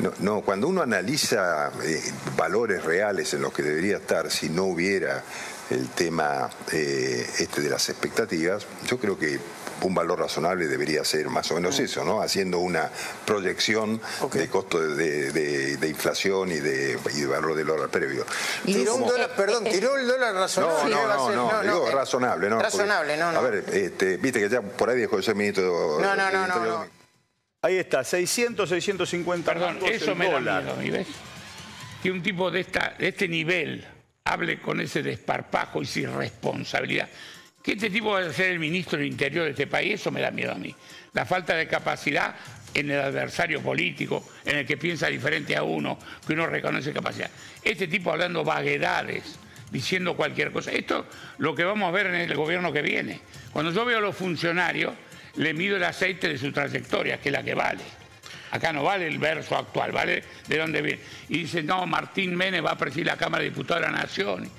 [0.00, 2.02] no, no, cuando uno analiza eh,
[2.36, 5.22] valores reales en los que debería estar si no hubiera
[5.70, 9.38] el tema eh, este de las expectativas, yo creo que
[9.82, 12.22] un valor razonable debería ser más o menos eso, ¿no?
[12.22, 12.90] Haciendo una
[13.26, 14.00] proyección
[14.32, 18.24] de costo de, de- de- de inflación y de, y de valor del dólar previo.
[18.64, 20.94] Tiró un dólar, perdón, tiró el dólar razonable.
[20.94, 22.56] no, no, ser- no, digo eh, razonable, ¿no?
[22.58, 23.38] Porque, Razonable, no, no.
[23.38, 25.98] A ver, este, viste que ya por ahí dejó de ser ministro.
[26.00, 26.86] No, no, no, no, no.
[27.62, 30.62] Ahí está, 600, 650 Perdón, eso me da dólar.
[30.64, 31.06] miedo a mí, ¿ves?
[32.02, 33.86] Que un tipo de, esta, de este nivel
[34.24, 37.08] hable con ese desparpajo y sin responsabilidad.
[37.62, 40.20] Que este tipo vaya a ser el ministro del Interior de este país, eso me
[40.20, 40.74] da miedo a mí.
[41.12, 42.34] La falta de capacidad
[42.74, 47.30] en el adversario político, en el que piensa diferente a uno, que uno reconoce capacidad.
[47.62, 49.38] Este tipo hablando vaguedades,
[49.70, 50.70] diciendo cualquier cosa.
[50.70, 51.06] Esto
[51.38, 53.20] lo que vamos a ver en el gobierno que viene.
[53.52, 54.92] Cuando yo veo a los funcionarios,
[55.36, 57.82] le mido el aceite de su trayectoria, que es la que vale.
[58.50, 61.00] Acá no vale el verso actual, vale de dónde viene.
[61.30, 64.50] Y dice, no, Martín Menes va a presidir la Cámara de Diputados de la Nación.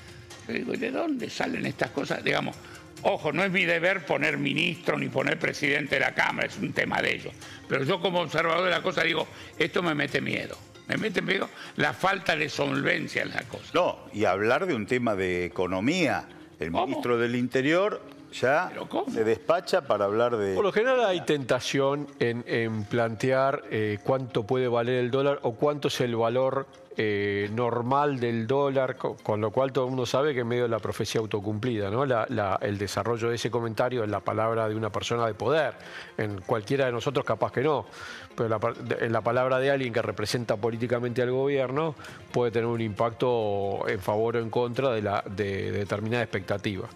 [0.47, 2.23] Yo digo, ¿de dónde salen estas cosas?
[2.23, 2.55] Digamos,
[3.03, 6.73] ojo, no es mi deber poner ministro ni poner presidente de la Cámara, es un
[6.73, 7.33] tema de ellos.
[7.67, 10.57] Pero yo como observador de la cosa digo, esto me mete miedo.
[10.87, 13.71] Me mete miedo la falta de solvencia en la cosa.
[13.73, 16.27] No, y hablar de un tema de economía.
[16.59, 16.87] El ¿Cómo?
[16.87, 18.01] ministro del Interior
[18.33, 18.71] ya
[19.13, 20.55] se despacha para hablar de...
[20.55, 25.53] Por lo general hay tentación en, en plantear eh, cuánto puede valer el dólar o
[25.53, 26.65] cuánto es el valor
[26.95, 30.63] eh, normal del dólar, co- con, lo cual todo el mundo sabe que en medio
[30.63, 32.05] de la profecía autocumplida, ¿no?
[32.05, 35.73] La- la- el desarrollo de ese comentario es la palabra de una persona de poder.
[36.19, 37.87] En cualquiera de nosotros capaz que no,
[38.35, 41.95] pero la, de- la palabra de alguien que representa políticamente al gobierno
[42.31, 46.87] puede tener un impacto en favor o en contra de, la, de determinada expectativa.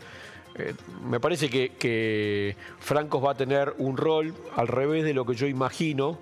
[0.60, 0.74] Eh,
[1.08, 5.36] me parece que, que Francos va a tener un rol al revés de lo que
[5.36, 6.18] yo imagino,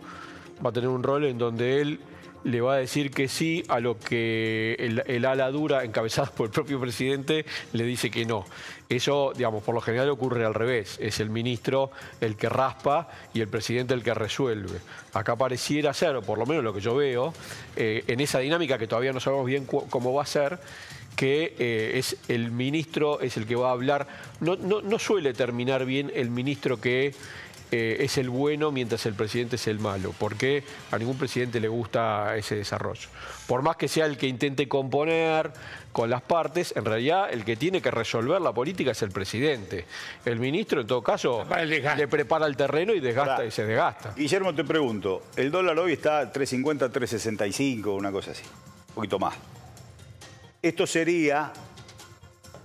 [0.63, 1.99] va a tener un rol en donde él
[2.45, 4.75] le va a decir que sí a lo que
[5.07, 7.43] el, ala dura, encabezada por el propio presidente,
[7.73, 8.45] le dice que no.
[8.87, 10.97] Eso, digamos, por lo general ocurre al revés.
[11.01, 11.89] Es el ministro
[12.21, 14.77] el que raspa y el presidente el que resuelve.
[15.13, 17.33] Acá pareciera ser, o por lo menos lo que yo veo,
[17.75, 20.59] eh, en esa dinámica que todavía no sabemos bien cómo va a ser,
[21.15, 24.07] que eh, es el ministro es el que va a hablar.
[24.39, 27.13] No, no, no suele terminar bien el ministro que
[27.71, 31.67] eh, es el bueno mientras el presidente es el malo, porque a ningún presidente le
[31.67, 33.09] gusta ese desarrollo.
[33.47, 35.51] Por más que sea el que intente componer
[35.91, 39.85] con las partes, en realidad el que tiene que resolver la política es el presidente.
[40.25, 41.45] El ministro, en todo caso,
[41.97, 43.47] le prepara el terreno y desgasta Pará.
[43.47, 44.13] y se desgasta.
[44.15, 48.43] Guillermo, te pregunto, el dólar hoy está 3.50, 3.65, una cosa así,
[48.89, 49.54] un poquito más.
[50.65, 51.53] Esto sería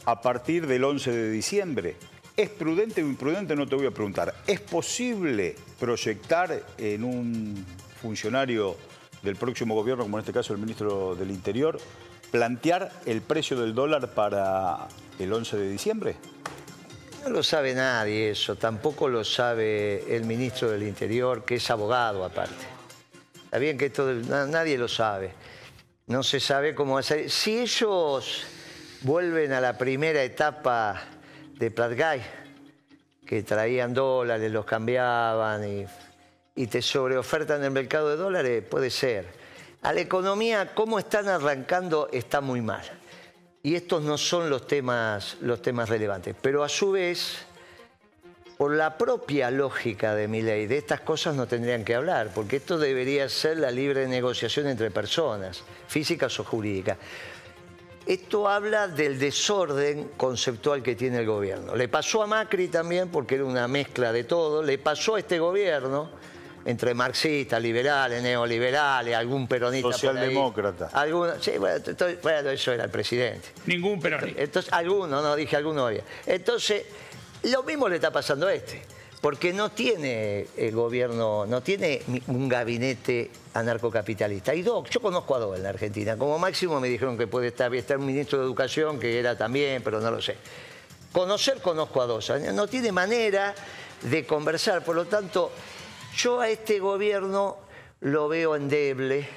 [0.07, 1.97] a partir del 11 de diciembre.
[2.35, 3.55] ¿Es prudente o imprudente?
[3.55, 4.35] No te voy a preguntar.
[4.47, 7.67] ¿Es posible proyectar en un
[8.01, 8.75] funcionario
[9.23, 11.79] del próximo gobierno, como en este caso el ministro del Interior,
[12.31, 16.17] plantear el precio del dólar para el 11 de diciembre?
[17.23, 22.25] No lo sabe nadie eso, tampoco lo sabe el ministro del Interior, que es abogado
[22.25, 22.65] aparte.
[23.45, 25.35] Está bien que esto na- nadie lo sabe.
[26.11, 27.31] No se sabe cómo hacer.
[27.31, 28.43] Si ellos
[29.03, 31.01] vuelven a la primera etapa
[31.55, 32.21] de Platgay,
[33.25, 35.87] que traían dólares, los cambiaban y,
[36.57, 39.29] y te sobreofertan el mercado de dólares, puede ser.
[39.83, 42.83] A la economía, cómo están arrancando, está muy mal.
[43.63, 46.35] Y estos no son los temas, los temas relevantes.
[46.43, 47.47] Pero a su vez,
[48.61, 52.57] por la propia lógica de mi ley, de estas cosas no tendrían que hablar, porque
[52.57, 56.99] esto debería ser la libre negociación entre personas, físicas o jurídicas.
[58.05, 61.75] Esto habla del desorden conceptual que tiene el gobierno.
[61.75, 65.39] Le pasó a Macri también, porque era una mezcla de todo, le pasó a este
[65.39, 66.11] gobierno,
[66.67, 69.85] entre marxistas, liberales, neoliberales, algún peronista.
[69.89, 70.01] por ahí.
[70.01, 70.91] Socialdemócrata.
[70.93, 71.83] Alguno- sí, bueno,
[72.23, 73.49] bueno, eso era el presidente.
[73.65, 74.43] Ningún peronista.
[74.43, 76.03] Entonces, alguno, no dije alguno había.
[76.27, 76.85] Entonces,
[77.45, 78.83] lo mismo le está pasando a este.
[79.21, 84.55] porque no tiene el gobierno, no tiene un gabinete anarcocapitalista.
[84.55, 86.17] Y dos, yo conozco a dos en la Argentina.
[86.17, 89.83] Como máximo me dijeron que puede estar, estar un ministro de Educación, que era también,
[89.83, 90.37] pero no lo sé.
[91.13, 92.33] Conocer conozco a dos.
[92.55, 93.55] No tiene manera
[94.03, 94.83] de conversar.
[94.85, 95.51] Por lo tanto,
[96.17, 97.59] yo a este gobierno
[98.01, 99.29] lo veo endeble.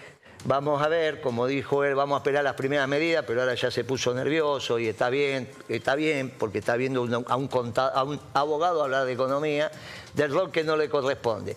[0.46, 3.72] Vamos a ver, como dijo él, vamos a esperar las primeras medidas, pero ahora ya
[3.72, 9.06] se puso nervioso y está bien, está bien, porque está viendo a, un abogado hablar
[9.06, 9.72] de economía,
[10.14, 11.56] del rol que no le corresponde.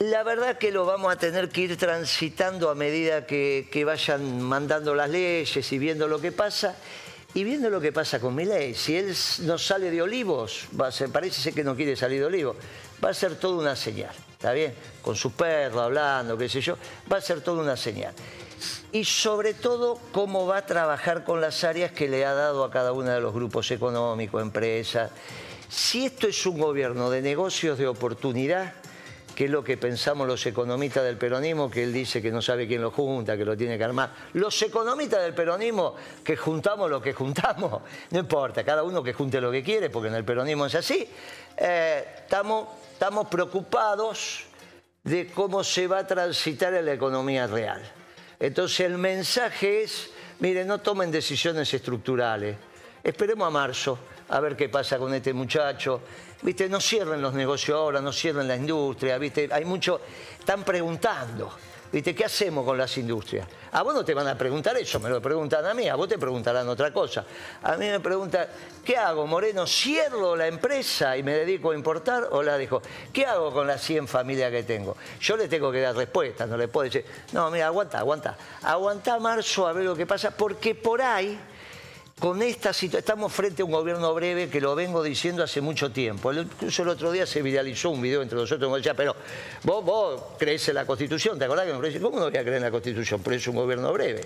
[0.00, 4.92] La verdad que lo vamos a tener que ir transitando a medida que, vayan mandando
[4.92, 6.74] las leyes y viendo lo que pasa.
[7.34, 10.66] Y viendo lo que pasa con Milei, si él no sale de Olivos,
[11.12, 12.56] parece ser que no quiere salir de Olivos,
[13.04, 14.74] va a ser toda una señal, ¿está bien?
[15.00, 16.76] Con su perro hablando, qué sé yo,
[17.10, 18.12] va a ser toda una señal.
[18.92, 22.70] Y sobre todo, cómo va a trabajar con las áreas que le ha dado a
[22.70, 25.10] cada uno de los grupos económicos, empresas.
[25.70, 28.74] Si esto es un gobierno de negocios de oportunidad,
[29.34, 32.68] que es lo que pensamos los economistas del peronismo, que él dice que no sabe
[32.68, 34.12] quién lo junta, que lo tiene que armar.
[34.34, 39.40] Los economistas del peronismo que juntamos lo que juntamos, no importa, cada uno que junte
[39.40, 41.08] lo que quiere, porque en el peronismo es así,
[41.56, 44.44] eh, estamos, estamos preocupados
[45.02, 47.82] de cómo se va a transitar la economía real.
[48.38, 52.56] Entonces el mensaje es, miren, no tomen decisiones estructurales,
[53.02, 56.02] esperemos a marzo a ver qué pasa con este muchacho.
[56.42, 60.00] Viste, no cierren los negocios ahora, no cierren la industria, viste, hay mucho,
[60.38, 61.52] están preguntando.
[61.94, 62.12] ¿Viste?
[62.12, 63.46] ¿Qué hacemos con las industrias?
[63.70, 66.08] A vos no te van a preguntar eso, me lo preguntan a mí, a vos
[66.08, 67.24] te preguntarán otra cosa.
[67.62, 68.48] A mí me preguntan,
[68.84, 69.64] ¿qué hago, Moreno?
[69.64, 72.82] ¿Cierro la empresa y me dedico a importar o la dejo?
[73.12, 74.96] ¿Qué hago con las 100 familias que tengo?
[75.20, 78.36] Yo le tengo que dar respuesta, no le puedo decir, no, mira, aguanta, aguanta.
[78.62, 81.38] Aguanta marzo a ver lo que pasa, porque por ahí
[82.18, 85.90] con esta situación, estamos frente a un gobierno breve que lo vengo diciendo hace mucho
[85.90, 86.30] tiempo.
[86.30, 89.14] El- Incluso el otro día se viralizó un video entre nosotros donde decía, pero
[89.64, 92.00] vos, vos crees en la Constitución, ¿te acordás que no crees?
[92.00, 93.20] ¿Cómo no voy a creer en la Constitución?
[93.22, 94.22] Pero es un gobierno breve.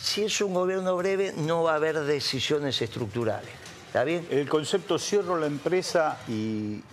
[0.00, 3.50] Si es un gobierno breve, no va a haber decisiones estructurales.
[3.88, 4.26] ¿Está bien?
[4.30, 6.32] El concepto cierro la empresa y,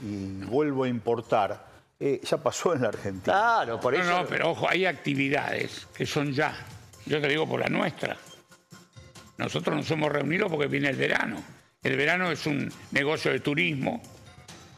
[0.01, 1.65] y vuelvo a importar
[1.99, 3.23] eh, ya pasó en la Argentina.
[3.33, 4.09] Claro, por No, eso...
[4.23, 6.57] no, pero ojo, hay actividades que son ya.
[7.05, 8.17] Yo te digo por la nuestra.
[9.37, 11.43] Nosotros nos hemos reunido porque viene el verano.
[11.83, 14.01] El verano es un negocio de turismo,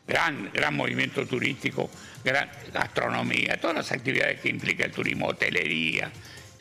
[0.08, 1.90] gran, gran movimiento turístico,
[2.24, 6.12] gran gastronomía, todas las actividades que implica el turismo, hotelería,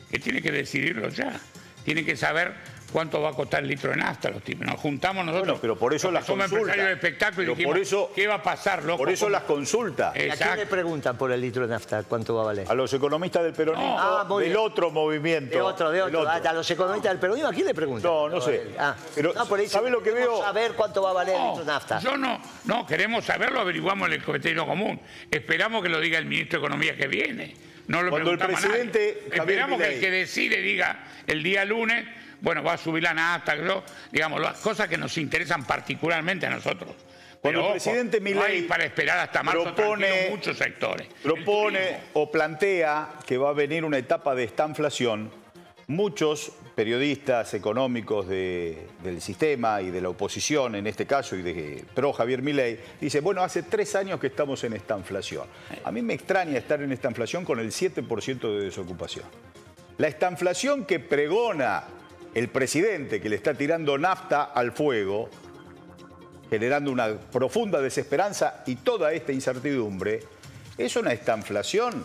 [0.09, 1.39] que tiene que decidirlo ya.
[1.87, 2.51] Tiene que saber
[2.91, 4.67] cuánto va a costar el litro de nafta los tipos.
[4.67, 5.47] Nos juntamos nosotros.
[5.47, 6.75] Bueno, pero por eso las somos consultas.
[6.75, 8.97] empresarios de espectáculo y Pero dijimos, por eso- ¿qué va a pasar, loco?
[8.97, 9.31] Por eso ¿Cómo?
[9.31, 10.13] las consultas.
[10.17, 12.65] ¿Y ¿A quién le preguntan por el litro de nafta cuánto va a valer?
[12.69, 14.57] A los economistas del peronismo, Ah, del bien.
[14.57, 15.55] otro movimiento.
[15.55, 16.27] De otro, de otro.
[16.27, 18.11] Ah, A los economistas del peronismo, ¿a quién le preguntan?
[18.11, 18.63] No, no sé.
[18.77, 20.43] Ah, Pero, no, por ahí ¿sabe lo que queremos veo?
[20.45, 21.99] saber cuánto va a valer el litro de nafta.
[21.99, 24.99] Yo no, no, queremos saberlo, averiguamos en el comité común.
[25.31, 27.55] Esperamos que lo diga el ministro de Economía que viene.
[27.87, 28.89] No lo Cuando el preguntamos a nadie.
[28.91, 32.05] presidente Esperamos que el que decide diga el día lunes,
[32.41, 36.45] bueno, va a subir la nafta, que yo, digamos, las cosas que nos interesan particularmente
[36.45, 36.91] a nosotros.
[37.41, 41.07] Cuando Pero, el ojo, presidente no hay para esperar hasta marzo propone- muchos sectores.
[41.23, 45.31] Propone o plantea que va a venir una etapa de estanflación,
[45.87, 51.83] muchos periodistas económicos de- del sistema y de la oposición, en este caso, y de
[51.95, 55.47] pro Javier Milei, dice, bueno, hace tres años que estamos en estanflación.
[55.83, 59.25] A mí me extraña estar en estanflación con el 7% de desocupación.
[59.97, 61.83] La estanflación que pregona
[62.35, 65.31] el presidente, que le está tirando nafta al fuego,
[66.47, 70.19] generando una profunda desesperanza y toda esta incertidumbre,
[70.77, 72.03] es una estanflación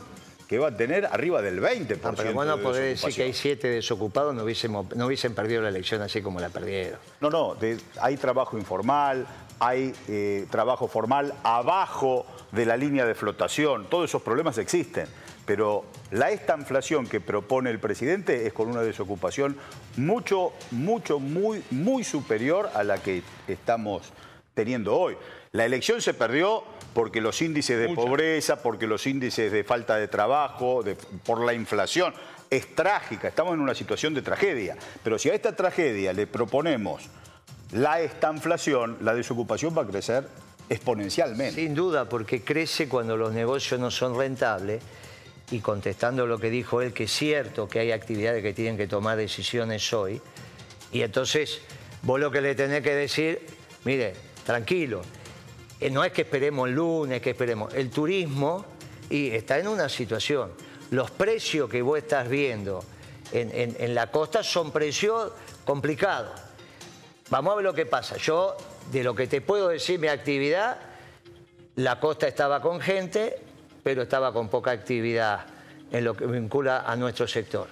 [0.53, 2.03] que va a tener arriba del 20%.
[2.03, 5.35] No, pero vos no de podés decir que hay siete desocupados, no, hubiésemos, no hubiesen
[5.35, 6.99] perdido la elección así como la perdieron.
[7.23, 9.27] No, no, de- hay trabajo informal,
[9.61, 15.07] hay eh, trabajo formal abajo de la línea de flotación, todos esos problemas existen.
[15.47, 19.57] Pero la estanflación que propone el presidente es con una desocupación
[19.97, 24.13] mucho, mucho, muy, muy superior a la que estamos
[24.53, 25.17] teniendo hoy.
[25.53, 26.63] La elección se perdió
[26.95, 31.55] porque los índices de pobreza, porque los índices de falta de trabajo, de- por la
[31.55, 32.13] inflación.
[32.51, 34.77] Es trágica, estamos en una situación de tragedia.
[35.03, 37.09] Pero si a esta tragedia le proponemos
[37.73, 40.29] la estanflación, la desocupación va a crecer
[40.69, 41.55] exponencialmente.
[41.55, 44.83] Sin duda, porque crece cuando los negocios no son rentables
[45.51, 48.87] y contestando lo que dijo él, que es cierto que hay actividades que tienen que
[48.87, 50.21] tomar decisiones hoy,
[50.93, 51.61] y entonces
[52.03, 53.47] vos lo que le tenés que decir,
[53.85, 54.15] mire,
[54.45, 55.03] tranquilo,
[55.91, 58.65] no es que esperemos el lunes, que esperemos, el turismo
[59.11, 60.53] y está en una situación.
[60.91, 62.85] Los precios que vos estás viendo
[63.33, 65.33] en, en- la costa son precios
[65.65, 66.31] complicados.
[67.31, 68.17] Vamos a ver lo que pasa.
[68.19, 68.57] Yo,
[68.91, 70.77] de lo que te puedo decir, mi actividad,
[71.77, 73.39] La costa estaba con gente,
[73.83, 75.47] pero estaba con poca actividad
[75.91, 77.67] en lo que vincula a nuestro sector.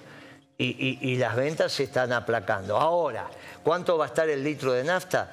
[0.57, 2.77] Y- y las ventas se están aplacando.
[2.77, 3.29] Ahora,
[3.63, 5.31] ¿cuánto va a estar el litro de nafta?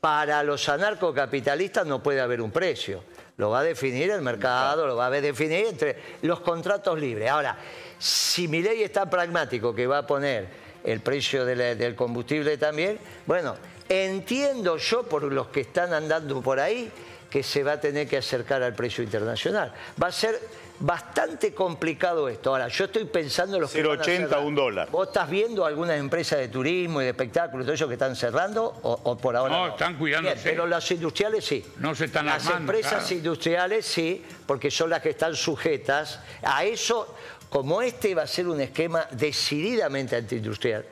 [0.00, 3.04] Para los anarcocapitalistas no puede haber un precio.
[3.36, 7.30] Lo va a definir el mercado, lo va a definir entre los contratos libres.
[7.30, 7.56] Ahora,
[7.98, 10.48] si mi ley es tan pragmático que va a poner
[10.84, 13.56] el precio del combustible también, bueno,
[13.88, 16.90] entiendo yo por los que están andando por ahí
[17.30, 19.72] que se va a tener que acercar al precio internacional.
[20.02, 20.40] Va a ser
[20.80, 22.50] bastante complicado esto.
[22.50, 24.40] Ahora, yo estoy pensando en los que van a 0,80 cerrar.
[24.40, 24.88] un dólar.
[24.90, 28.64] ¿Vos estás viendo algunas empresas de turismo y de espectáculos, todo eso que están cerrando
[28.82, 30.34] o, o por ahora No, están cuidándose.
[30.36, 31.64] Bien, pero las industriales sí.
[31.78, 33.14] No se están Las armando, empresas claro.
[33.14, 37.14] industriales sí, porque son las que están sujetas a eso.
[37.50, 40.84] Como este va a ser un esquema decididamente antiindustrial,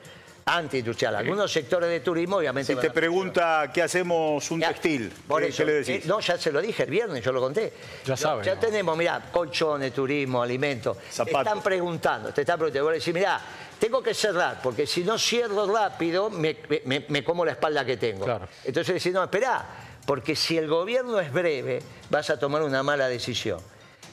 [0.56, 1.14] antiindustrial.
[1.16, 5.48] Algunos sectores de turismo obviamente Si te pregunta qué hacemos un ya, textil, Por ¿qué,
[5.48, 6.06] eso, qué le eh, decís?
[6.06, 7.72] no, ya se lo dije el viernes, yo lo conté.
[8.04, 8.60] Ya No, saben, Ya ¿no?
[8.60, 10.96] tenemos, mirá, colchones, turismo, alimentos.
[10.98, 11.40] Te Zapatos.
[11.40, 12.84] están preguntando, te están preguntando.
[12.88, 13.40] Vos decís, mirá,
[13.78, 17.96] tengo que cerrar, porque si no cierro rápido, me, me- me como la espalda que
[17.96, 18.24] tengo.
[18.24, 18.48] Claro.
[18.64, 19.64] Entonces decís, no, esperá,
[20.06, 21.80] porque si el gobierno es breve,
[22.10, 23.60] vas a tomar una mala decisión.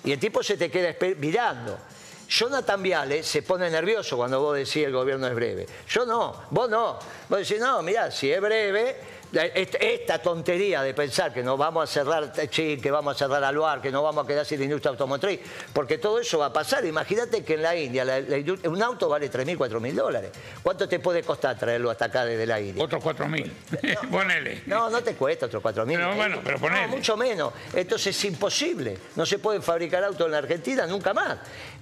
[0.03, 1.79] Y el tipo se te queda mirando.
[2.27, 5.65] Jonathan Viales se pone nervioso cuando vos decís el gobierno es breve.
[5.89, 6.97] Yo no, vos no.
[7.29, 8.95] Vos decís, no, mirá, si es breve,
[9.33, 13.43] est- esta tontería de pensar que nos vamos a cerrar Techín, que vamos a cerrar
[13.43, 15.39] Aluar, que no vamos a quedar sin la industria automotriz,
[15.73, 16.85] porque todo eso va a pasar.
[16.85, 20.31] Imagínate que en la India la- la industria- un auto vale 3.000, 4.000 dólares.
[20.61, 22.83] ¿Cuánto te puede costar traerlo hasta acá desde la India?
[22.83, 23.51] Otros 4.000.
[24.11, 24.63] Ponele.
[24.67, 25.95] No, no te cuesta otros 4.000.
[25.95, 26.87] Pero bueno, pero ponele.
[26.87, 27.53] No, mucho menos.
[27.73, 28.97] Entonces es imposible.
[29.15, 31.37] No se pueden fabricar autos en la Argentina nunca más.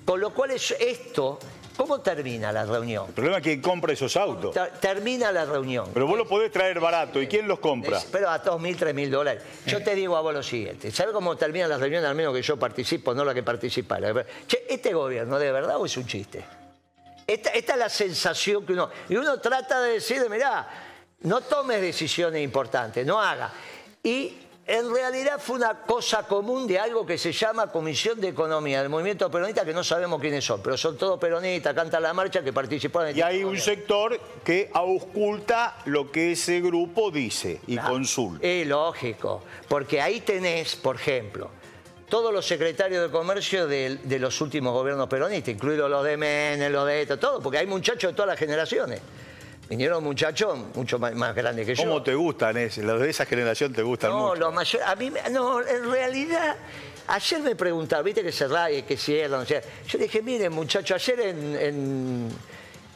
[0.05, 1.39] Con lo cual es- esto,
[1.77, 3.05] ¿cómo termina la reunión?
[3.07, 4.53] El problema es que compra esos autos.
[4.53, 5.89] Ter- Termina la reunión.
[5.93, 7.21] Pero vos lo podés traer barato.
[7.21, 8.01] ¿Y quién los compra?
[8.11, 9.41] Pero a 2.000, 3.000 dólares.
[9.65, 10.91] Yo te digo a vos lo siguiente.
[10.91, 12.09] ¿Sabes cómo terminan las reuniones?
[12.09, 13.99] Al menos que yo participo, no la que participa.
[13.99, 16.43] la- Che, ¿este gobierno de verdad o es un chiste?
[17.25, 18.89] Esta, esta es la sensación que uno...
[19.07, 20.67] Y uno trata de decir, mirá,
[21.21, 23.49] no tomes decisiones importantes, no haga.
[24.03, 24.33] Y
[24.65, 28.89] en realidad fue una cosa común de algo que se llama Comisión de Economía del
[28.89, 32.53] Movimiento Peronista, que no sabemos quiénes son, pero son todos peronistas, cantan la marcha, que
[32.53, 38.47] participaron en Y hay un sector que ausculta lo que ese grupo dice y consulta.
[38.47, 41.49] Es lógico, porque ahí tenés, por ejemplo,
[42.07, 46.71] todos los secretarios de comercio de, de los últimos gobiernos peronistas, incluidos los de Menem,
[46.71, 49.01] los de esto, todo, porque hay muchachos de todas las generaciones.
[49.69, 51.83] Vinieron muchachos mucho más, más grandes que yo.
[51.83, 52.57] ¿Cómo te gustan?
[52.57, 52.83] ese?
[52.83, 54.35] Los de esa generación te gustan No, mucho.
[54.41, 54.87] los mayores.
[54.87, 56.55] A mí, me- no, en realidad,
[57.07, 60.95] ayer me preguntaban, viste que se y que cierran, o sea, yo dije, miren, muchachos,
[61.01, 62.29] ayer en, en-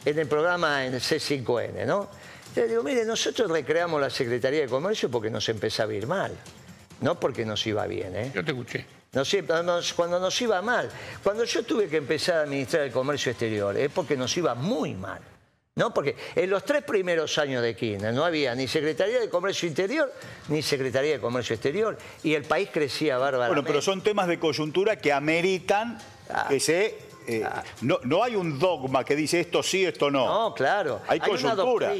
[0.04, 2.08] en el programa en C5N, ¿no?
[2.54, 6.32] Yo digo, miren, nosotros recreamos la Secretaría de Comercio porque nos empezaba a ir mal,
[7.00, 8.30] no porque nos iba bien, ¿eh?
[8.34, 8.86] Yo te escuché.
[9.12, 10.88] Nos iba- nos- cuando nos iba mal,
[11.24, 14.94] cuando yo tuve que empezar a administrar el comercio exterior, es porque nos iba muy
[14.94, 15.20] mal.
[15.78, 15.94] ¿No?
[15.94, 20.12] Porque en los tres primeros años de Kirchner no había ni Secretaría de Comercio Interior
[20.48, 23.54] ni Secretaría de Comercio Exterior y el país crecía bárbaramente.
[23.62, 25.98] Bueno, pero son temas de coyuntura que ameritan
[26.30, 26.46] Ah.
[26.48, 27.07] que se...
[27.28, 27.44] eh,
[27.82, 30.26] no, no hay un dogma que dice esto sí, esto no.
[30.48, 31.00] No, claro.
[31.06, 31.92] Hay, Hay coyuntura.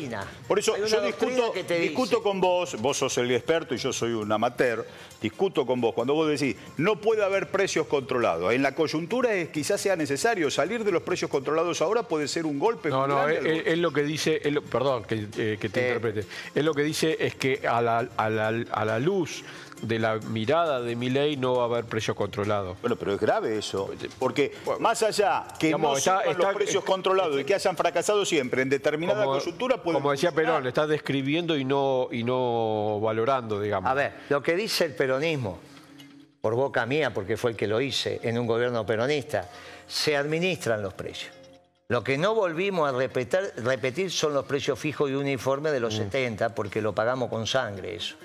[0.46, 3.30] Por eso Hay una yo discuto, que te discuto dice- con vos, vos sos el
[3.30, 4.86] experto y yo soy un amateur,
[5.20, 8.52] discuto con vos cuando vos decís, no puede haber precios controlados.
[8.52, 12.46] En la coyuntura es, quizás sea necesario salir de los precios controlados ahora, puede ser
[12.46, 12.88] un golpe.
[12.88, 15.86] No, no, él lo que dice, lo- perdón que, eh, que te Eh.
[15.94, 19.44] interprete, él lo que dice es que a la, a la- a la luz
[19.82, 22.76] de la mirada de Milei no va a haber precio controlado.
[22.80, 27.40] Bueno, pero es grave eso, porque más allá que digamos, no está- los precios controlados
[27.40, 30.52] y que hayan fracasado siempre en determinada Como, coyuntura, puede como decía funcionar.
[30.54, 33.90] Perón, le está describiendo y no, y no valorando, digamos.
[33.90, 35.58] A ver, lo que dice el peronismo,
[36.40, 39.48] por boca mía, porque fue el que lo hice en un gobierno peronista,
[39.86, 41.32] se administran los precios.
[41.88, 45.94] Lo que no volvimos a repetir, repetir son los precios fijos y uniformes de los
[45.94, 48.16] 70, porque lo pagamos con sangre eso.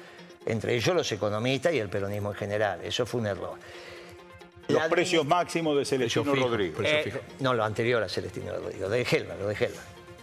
[0.45, 2.79] Entre ellos los economistas y el peronismo en general.
[2.83, 3.57] Eso fue un error.
[4.67, 8.89] Los La precios máximos de Celestino fijo, Eh, no, lo anterior a Celestino Rodrigo, lo
[8.89, 9.69] de Helvar, lo de.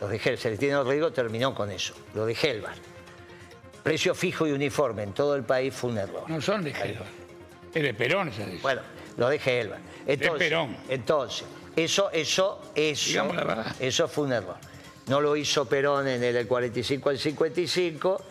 [0.01, 0.39] Lo de Helvar.
[0.39, 2.75] Celestino Rodrigo terminó con eso, lo de Helvar.
[3.83, 6.25] Precio fijo y uniforme en todo el país fue un error.
[6.29, 7.07] No son de Gelbar.
[7.75, 8.63] Es de Perón esa decisión.
[8.63, 8.81] Bueno,
[9.17, 9.79] lo de Helvar.
[10.07, 10.77] Entonces, Perón.
[10.89, 11.45] entonces,
[11.77, 13.27] eso, eso, eso,
[13.79, 14.57] eso fue un error.
[15.07, 18.23] No lo hizo Perón en el 45 al 55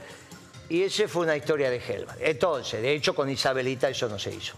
[0.69, 2.17] y ese fue una historia de Helvar.
[2.21, 4.53] Entonces, de hecho, con Isabelita eso no se hizo.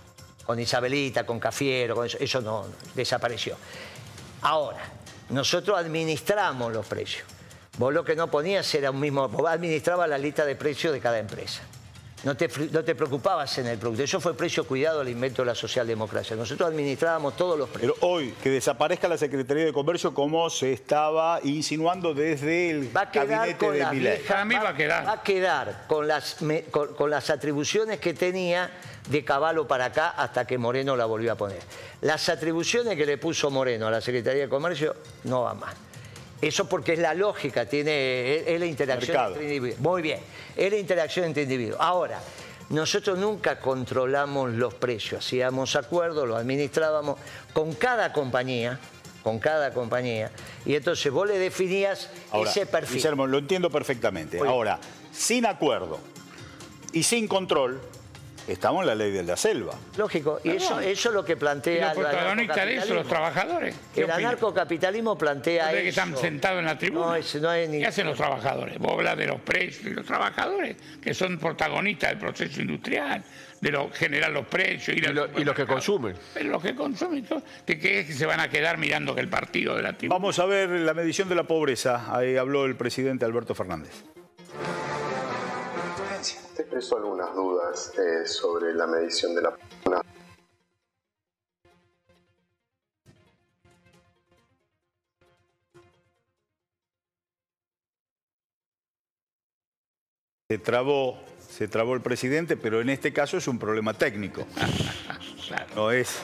[0.46, 3.56] Con Isabelita, con Cafiero, eso no, no, desapareció.
[4.42, 4.82] Ahora,
[5.30, 7.26] nosotros administramos los precios.
[7.78, 11.00] Vos lo que no ponías era un mismo, vos administrabas la lista de precios de
[11.00, 11.62] cada empresa.
[12.24, 14.04] No te, no te preocupabas en el producto.
[14.04, 16.36] Eso fue precio cuidado al invento de la socialdemocracia.
[16.36, 17.96] Nosotros administrábamos todos los precios.
[18.00, 23.02] Pero hoy, que desaparezca la Secretaría de Comercio como se estaba insinuando desde el va
[23.02, 25.08] a quedar gabinete con de Para mí va a quedar.
[25.08, 28.70] Va a quedar con las, me- con, con las atribuciones que tenía
[29.10, 31.58] de Caballo para acá hasta que Moreno la volvió a poner.
[32.02, 35.74] Las atribuciones que le puso Moreno a la Secretaría de Comercio no van más.
[36.42, 39.34] Eso porque es la lógica, tiene, es, es la interacción Mercado.
[39.36, 39.80] entre individuos.
[39.80, 40.20] Muy bien,
[40.56, 41.78] es la interacción entre individuos.
[41.80, 42.20] Ahora,
[42.70, 47.20] nosotros nunca controlamos los precios, hacíamos acuerdos, lo administrábamos
[47.54, 48.80] con cada compañía,
[49.24, 50.32] con cada compañía,
[50.66, 52.96] y entonces vos le definías Ahora, ese perfil.
[52.98, 54.40] Guillermo, lo entiendo perfectamente.
[54.40, 54.80] Ahora,
[55.12, 56.00] sin acuerdo
[56.94, 57.80] y sin control,
[58.48, 59.74] estamos en la ley de la selva.
[59.98, 63.08] Lógico, y eso, eso es lo que Y plantea los el protagonistas de eso, los
[63.08, 63.76] trabajadores.
[63.94, 64.26] ¿Qué El opinan?
[64.32, 66.02] anarcocapitalismo plantea ¿No cree que eso.
[66.02, 67.06] están sentados en la tribuna?
[67.08, 68.78] No, es- no hay ni- ¿Qué hacen los trabajadores?
[68.80, 73.24] Vos hablas de los precios y los trabajadores, que son protagonistas del proceso industrial,
[73.62, 74.98] de lo generar los precios.
[74.98, 76.16] ir Y, lo- y los que consumen.
[76.34, 77.26] Pero los que consumen,
[77.68, 80.18] ¿de qué es que se van a quedar mirando que el partido de la tribuna?
[80.18, 82.06] Vamos a ver la medición de la pobreza.
[82.16, 84.04] Ahí habló el presidente Alberto Fernández.
[86.62, 89.58] Te expresó algunas dudas eh, sobre la medición de la
[89.88, 90.02] una-
[100.50, 101.18] Se trabó,
[101.50, 104.46] se trabó el presidente, pero en este caso es un problema técnico.
[105.48, 105.66] Claro.
[105.76, 106.20] No es,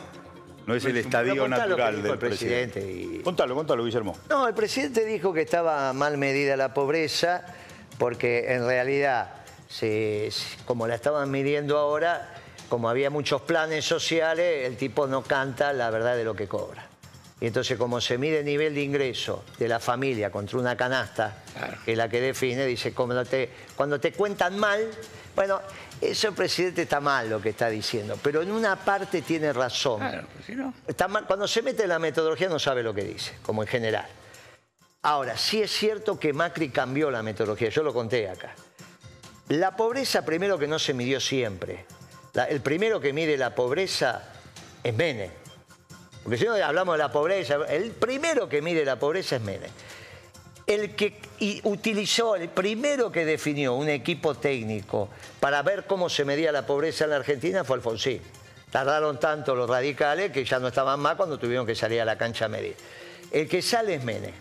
[0.65, 3.17] no es el estadio natural del el presidente presidente.
[3.19, 4.17] y- Contalo, contalo, Guillermo.
[4.29, 7.43] No, el presidente dijo que estaba mal medida la pobreza
[7.97, 9.33] porque en realidad,
[9.67, 10.29] se-
[10.65, 12.33] como la estaban midiendo ahora,
[12.69, 16.85] como había muchos planes sociales, el tipo no canta la verdad de lo que cobra.
[17.39, 21.43] Y entonces como se mide el nivel de ingreso de la familia contra una canasta,
[21.55, 21.77] Claro.
[21.85, 24.87] que es la que define, dice, cuando te, cuando te cuentan mal,
[25.35, 25.61] bueno,
[26.01, 29.99] eso el presidente está mal lo que está diciendo, pero en una parte tiene razón.
[29.99, 30.73] Claro, pues si no.
[30.87, 33.67] Está mal- Cuando se mete en la metodología no sabe lo que dice, como en
[33.67, 34.07] general.
[35.03, 38.55] Ahora, sí es cierto que Macri cambió la metodología, yo lo conté acá.
[39.49, 41.85] La pobreza, primero que no se midió siempre.
[42.49, 44.29] El primero que mide la pobreza
[44.83, 45.31] es Menem.
[46.23, 49.71] Porque si no hablamos de la pobreza, el primero que mide la pobreza es Menem.
[50.65, 51.21] El que
[51.63, 55.07] utilizó, el primero que definió un equipo técnico
[55.39, 58.21] para ver cómo se medía la pobreza en la Argentina fue Alfonsín.
[58.69, 62.17] Tardaron tanto los radicales que ya no estaban más cuando tuvieron que salir a la
[62.17, 62.75] cancha a medir.
[63.31, 64.33] El que sale es Menem.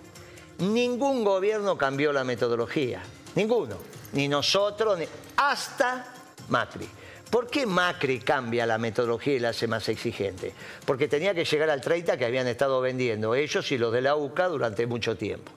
[0.58, 3.02] Ningún gobierno cambió la metodología.
[3.36, 3.76] Ninguno.
[4.16, 5.06] Ni nosotros, ni...
[5.36, 6.12] hasta
[6.48, 6.88] Macri.
[7.30, 10.54] ¿Por qué Macri cambia la metodología y la hace más exigente?
[10.84, 14.16] Porque tenía que llegar al 30 que habían estado vendiendo ellos y los de la
[14.16, 15.52] UCA durante mucho tiempo.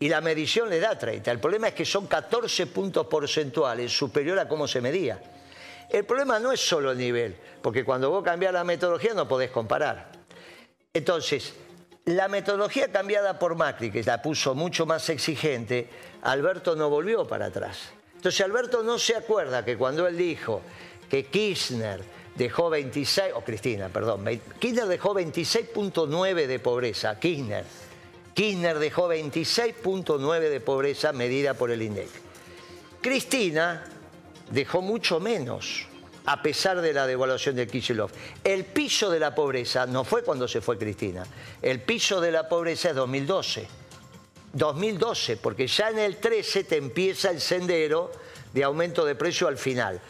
[0.00, 1.30] Y la medición le da 30.
[1.30, 5.22] El problema es que son 14 puntos porcentuales superior a cómo se medía.
[5.90, 9.50] El problema no es solo el nivel, porque cuando vos cambiás la metodología no podés
[9.50, 10.10] comparar.
[10.94, 11.52] Entonces,
[12.04, 15.88] la metodología cambiada por Macri, que la puso mucho más exigente,
[16.22, 17.90] Alberto no volvió para atrás.
[18.16, 20.62] Entonces Alberto no se acuerda que cuando él dijo
[21.08, 22.02] que Kirchner
[22.34, 24.24] dejó 26, o Cristina, perdón,
[24.58, 27.64] Kirchner dejó 26.9 de pobreza, Kirchner.
[28.34, 32.08] Kirchner dejó 26.9 de pobreza medida por el INDEC.
[33.00, 33.84] Cristina
[34.50, 35.86] dejó mucho menos,
[36.26, 38.12] a pesar de la devaluación de Kicillof.
[38.44, 41.24] El piso de la pobreza no fue cuando se fue Cristina.
[41.60, 43.66] El piso de la pobreza es 2012.
[44.52, 48.12] 2012, porque ya en el 13 te empieza el sendero
[48.52, 50.00] de aumento de precio al final.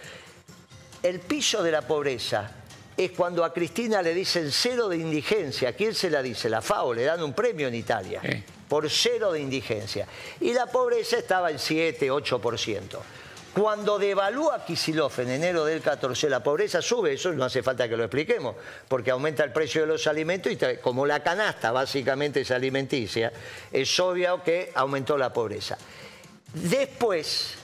[1.03, 2.51] El piso de la pobreza
[2.97, 5.71] es cuando a Cristina le dicen cero de indigencia.
[5.71, 6.49] ¿A quién se la dice?
[6.49, 8.21] La FAO, le dan un premio en Italia
[8.69, 10.07] por cero de indigencia.
[10.41, 12.99] Y la pobreza estaba en 7, 8%.
[13.55, 17.99] Cuando devalúa Kisilov en enero del 14, la pobreza sube, eso no hace falta que
[17.99, 18.57] lo expliquemos,
[18.89, 23.31] porque aumenta el precio de los alimentos y como la canasta básicamente es alimenticia,
[23.71, 25.77] es obvio que aumentó la pobreza.
[26.55, 27.55] Después,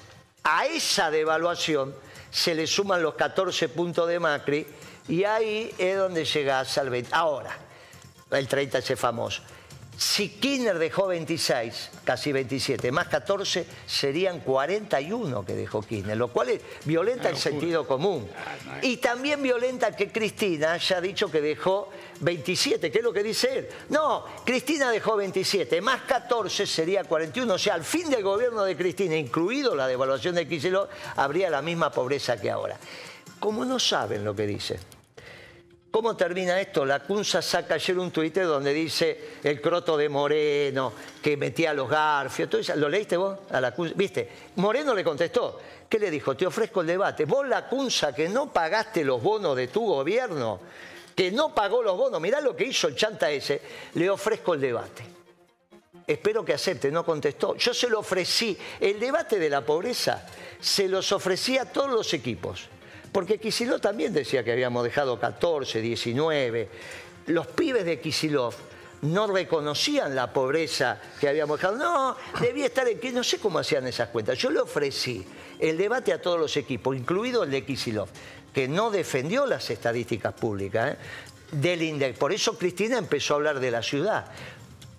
[0.45, 1.95] a esa devaluación
[2.31, 4.67] se le suman los 14 puntos de Macri
[5.09, 7.15] y ahí es donde llegás al 20.
[7.15, 7.57] Ahora,
[8.31, 9.43] el 30 ese famoso.
[9.99, 16.51] Si Kirchner dejó 26, casi 27, más 14, serían 41 que dejó Kirchner, lo cual
[16.51, 18.29] es, violenta el sentido común.
[18.81, 21.91] Y también violenta que Cristina haya dicho que dejó
[22.21, 23.69] 27, que es lo que dice él.
[23.89, 27.53] No, Cristina dejó 27, más 14 sería 41.
[27.53, 31.61] O sea, al fin del gobierno de Cristina, incluido la devaluación de Kicillof, habría la
[31.61, 32.79] misma pobreza que ahora.
[33.41, 34.79] Como no saben lo que dice,
[35.91, 36.85] ¿Cómo termina esto?
[36.85, 41.75] La Cunza saca ayer un tuite donde dice el croto de Moreno, que metía a
[41.75, 42.69] los garfios.
[42.77, 43.39] ¿Lo leíste vos?
[43.51, 43.95] A la Cunza?
[43.97, 44.29] ¿Viste?
[44.57, 45.59] Moreno le contestó.
[45.89, 46.37] ¿Qué le dijo?
[46.37, 47.25] Te ofrezco el debate.
[47.25, 50.61] Vos, la Cunza, que no pagaste los bonos de tu gobierno,
[51.17, 53.63] que no pagó los bonos, mirá lo que hizo el chanta ese,
[53.95, 55.05] le ofrezco el debate.
[56.07, 57.57] Espero que acepte, no contestó.
[57.57, 58.57] Yo se lo ofrecí.
[58.79, 60.27] El debate de la pobreza
[60.61, 62.69] se los ofrecí a todos los equipos.
[63.13, 66.69] Porque Kisilov también decía que habíamos dejado 14, 19.
[67.27, 68.55] Los pibes de Kisilov
[69.03, 71.77] no reconocían la pobreza que habíamos dejado.
[71.77, 74.39] No, debía estar en que no sé cómo hacían esas cuentas.
[74.39, 75.25] Yo le ofrecí
[75.59, 78.09] el debate a todos los equipos, incluido el de Kisilov,
[78.53, 80.97] que no defendió las estadísticas públicas ¿eh?
[81.53, 82.17] del INDEC.
[82.17, 84.27] Por eso Cristina empezó a hablar de la ciudad.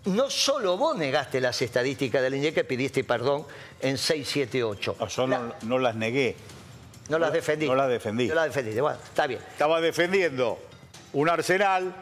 [0.05, 3.45] No solo vos negaste las estadísticas del INDEC que pidiste perdón
[3.81, 4.95] en 6, 7, 8.
[5.09, 6.35] Yo no, no las negué.
[7.09, 7.67] No las defendí.
[7.67, 8.27] No las defendí.
[8.27, 8.79] No las defendí.
[8.79, 9.41] Bueno, está bien.
[9.51, 10.59] Estaba defendiendo
[11.13, 11.93] un arsenal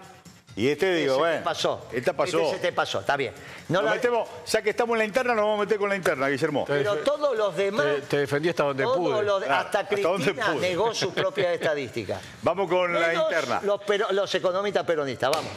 [0.55, 1.37] y este digo, Ese bueno.
[1.37, 1.85] te pasó.
[1.93, 2.39] Esta pasó.
[2.41, 3.33] Este se te pasó, está bien.
[3.69, 5.95] No la- metemos, ya que estamos en la interna, nos vamos a meter con la
[5.95, 6.65] interna, Guillermo.
[6.67, 9.23] Pero todos los demás, Te, te defendí hasta donde pude.
[9.23, 10.61] los Ah, hasta hasta donde Cristina pude.
[10.69, 12.21] negó sus propias estadísticas.
[12.41, 13.61] Vamos con la interna.
[13.63, 15.51] Los, pero- los economistas peronistas, vamos.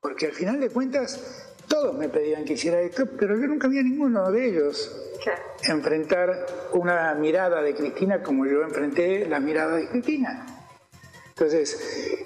[0.00, 3.78] Porque al final de cuentas, todos me pedían que hiciera esto, pero yo nunca vi
[3.78, 5.02] a ninguno de ellos
[5.68, 10.46] enfrentar una mirada de Cristina como yo enfrenté la mirada de Cristina.
[11.28, 12.24] Entonces,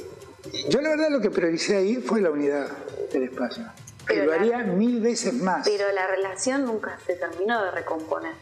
[0.68, 2.68] yo la verdad lo que prioricé ahí fue la unidad
[3.12, 3.64] del espacio.
[4.02, 5.66] Y Pero lo la- haría mil veces más.
[5.68, 8.34] Pero la relación nunca se terminó de recomponer.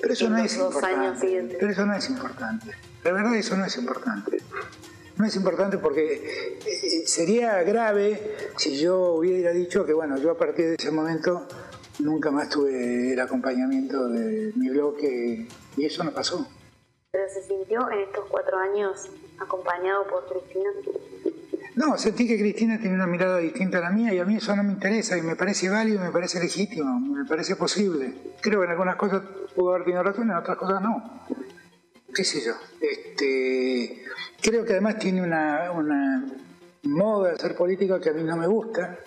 [0.00, 1.20] Pero eso en no los es dos años importante.
[1.26, 1.56] siguientes.
[1.58, 2.66] Pero eso no es importante.
[3.02, 4.38] La verdad eso no es importante.
[5.18, 8.20] No es importante porque eh, sería grave
[8.56, 11.46] si yo hubiera dicho que, bueno, yo a partir de ese momento
[12.00, 16.46] nunca más tuve el acompañamiento de mi bloque y eso no pasó.
[17.10, 19.08] Pero se sintió en estos cuatro años
[19.38, 20.70] acompañado por Cristina.
[21.76, 24.54] No, sentí que Cristina tiene una mirada distinta a la mía y a mí eso
[24.54, 28.14] no me interesa y me parece válido, me parece legítimo, me parece posible.
[28.40, 29.22] Creo que en algunas cosas
[29.54, 31.22] pudo haber tenido razón, en otras cosas no.
[32.16, 32.54] ¿Qué sé yo?
[32.80, 34.02] Este,
[34.40, 36.24] creo que además tiene una, una
[36.84, 38.98] moda de hacer política que a mí no me gusta,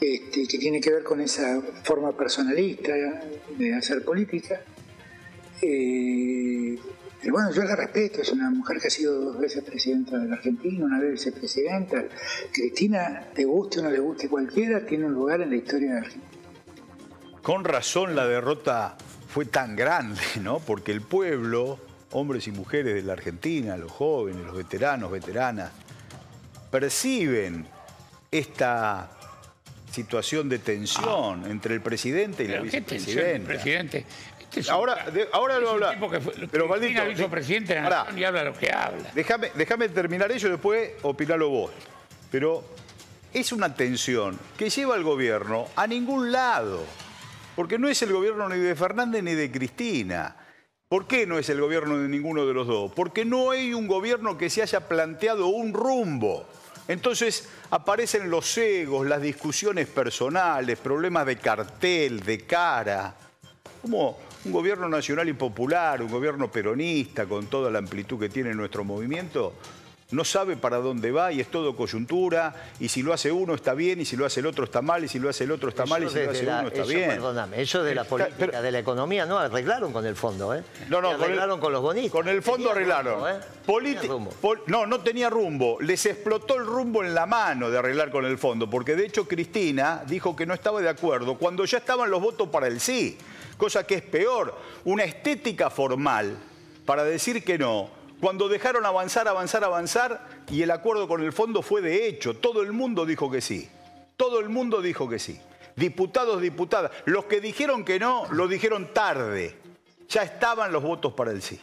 [0.00, 2.92] este, que tiene que ver con esa forma personalista
[3.56, 4.60] de hacer política.
[5.62, 6.76] Eh,
[7.22, 10.26] y bueno, yo la respeto, es una mujer que ha sido dos veces presidenta de
[10.26, 12.02] la Argentina, una vez vicepresidenta.
[12.50, 15.98] Cristina, te guste o no le guste cualquiera, tiene un lugar en la historia de
[15.98, 16.40] Argentina.
[17.40, 18.96] Con razón la derrota
[19.28, 20.58] fue tan grande, ¿no?
[20.58, 21.78] Porque el pueblo,
[22.12, 25.70] hombres y mujeres de la Argentina, los jóvenes, los veteranos, veteranas,
[26.70, 27.66] perciben
[28.30, 29.10] esta
[29.90, 33.46] situación de tensión entre el presidente y la vicepresidenta.
[33.48, 34.04] presidente.
[34.40, 35.92] Este es un- Ahora, de- ahora lo habla.
[35.94, 37.04] tipo que fue- Pero maldito.
[37.04, 39.10] lo hizo presidente de la nación y habla lo que habla.
[39.14, 41.72] Déjame, déjame terminar eso y después opinalo vos.
[42.30, 42.64] Pero
[43.32, 46.84] es una tensión que lleva al gobierno a ningún lado.
[47.56, 50.36] Porque no es el gobierno ni de Fernández ni de Cristina.
[50.90, 52.90] ¿Por qué no es el gobierno de ninguno de los dos?
[52.90, 56.48] Porque no hay un gobierno que se haya planteado un rumbo.
[56.88, 63.14] Entonces aparecen los egos, las discusiones personales, problemas de cartel, de cara.
[63.80, 68.52] Como un gobierno nacional y popular, un gobierno peronista con toda la amplitud que tiene
[68.52, 69.54] nuestro movimiento,
[70.12, 73.74] no sabe para dónde va y es todo coyuntura, y si lo hace uno está
[73.74, 75.68] bien, y si lo hace el otro está mal, y si lo hace el otro
[75.68, 77.10] está mal, y si lo hace la- uno está eso, bien.
[77.10, 80.62] Perdóname, eso de la política, pero- de la economía, no, arreglaron con el fondo, ¿eh?
[80.88, 82.10] No, no, Y con el- arreglaron con los bonistas.
[82.12, 83.14] Con el fondo Tenía arreglaron.
[83.14, 83.40] rumbo, ¿eh?
[84.40, 85.78] Pol- no, no tenía rumbo.
[85.80, 89.28] Les explotó el rumbo en la mano de arreglar con el fondo, porque de hecho
[89.28, 93.16] Cristina dijo que no estaba de acuerdo cuando ya estaban los votos para el sí,
[93.56, 94.54] cosa que es peor,
[94.84, 96.36] una estética formal
[96.84, 97.99] para decir que no.
[98.20, 102.62] Cuando dejaron avanzar, avanzar, avanzar y el acuerdo con el fondo fue de hecho, todo
[102.62, 103.68] el mundo dijo que sí.
[104.16, 105.40] Todo el mundo dijo que sí.
[105.74, 106.90] Diputados, diputadas.
[107.06, 109.56] Los que dijeron que no, lo dijeron tarde.
[110.08, 111.58] Ya estaban los votos para el sí.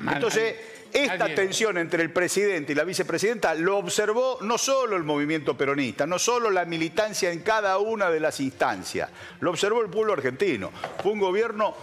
[0.00, 0.56] mal, Entonces,
[0.92, 6.06] esta tensión entre el presidente y la vicepresidenta lo observó no solo el movimiento peronista,
[6.06, 10.70] no solo la militancia en cada una de las instancias, lo observó el pueblo argentino.
[11.02, 11.74] Fue un gobierno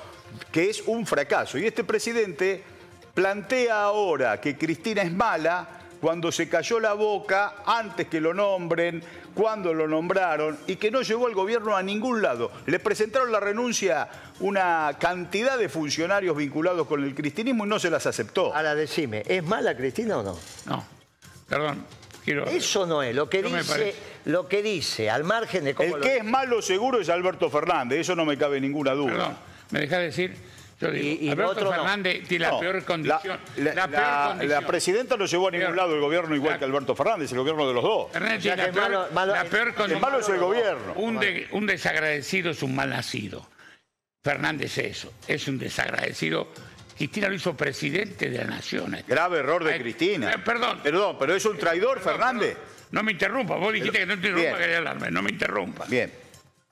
[0.51, 1.59] que es un fracaso.
[1.59, 2.63] Y este presidente
[3.15, 5.67] plantea ahora que Cristina es mala
[5.99, 9.01] cuando se cayó la boca, antes que lo nombren,
[9.33, 12.51] cuando lo nombraron, y que no llevó al gobierno a ningún lado.
[12.67, 14.07] Le presentaron la renuncia
[14.41, 18.53] una cantidad de funcionarios vinculados con el cristianismo y no se las aceptó.
[18.53, 20.37] Ahora decime, ¿es mala Cristina o no?
[20.67, 20.85] No,
[21.49, 21.83] perdón.
[22.23, 22.45] Quiero...
[22.45, 23.95] Eso no es, lo que No dice,
[24.25, 27.49] lo que dice, al margen de cómo El lo que es malo seguro es Alberto
[27.49, 29.11] Fernández, eso no me cabe ninguna duda.
[29.11, 29.37] Perdón,
[29.71, 30.35] me deja decir
[30.81, 31.71] Yo digo, Y- Alberto otro no.
[31.71, 33.39] Fernández tiene la No, peor condición.
[33.57, 34.49] La, La, la- peor la- condición.
[34.61, 35.77] la presidenta no llevó a ningún Peor.
[35.77, 38.11] lado el gobierno igual La- que Alberto Fernández, el gobierno de los dos.
[38.11, 39.97] Fernández O sea tiene la peor, malo- malo- la peor el condición.
[39.97, 40.93] El malo es el gobierno.
[40.95, 43.47] Un, de- un desagradecido es un mal nacido.
[44.23, 46.47] Fernández es eso, es un desagradecido.
[46.97, 48.97] Cristina lo hizo presidente de la nación.
[49.07, 50.31] Grave error de Ay, Cristina.
[50.31, 50.79] eh, perdón.
[50.81, 52.57] Perdón, pero es un traidor, Fernández.
[52.91, 55.85] No me interrumpa, vos dijiste que no te interrumpa, quería hablarme, no me interrumpa.
[55.85, 56.11] Bien.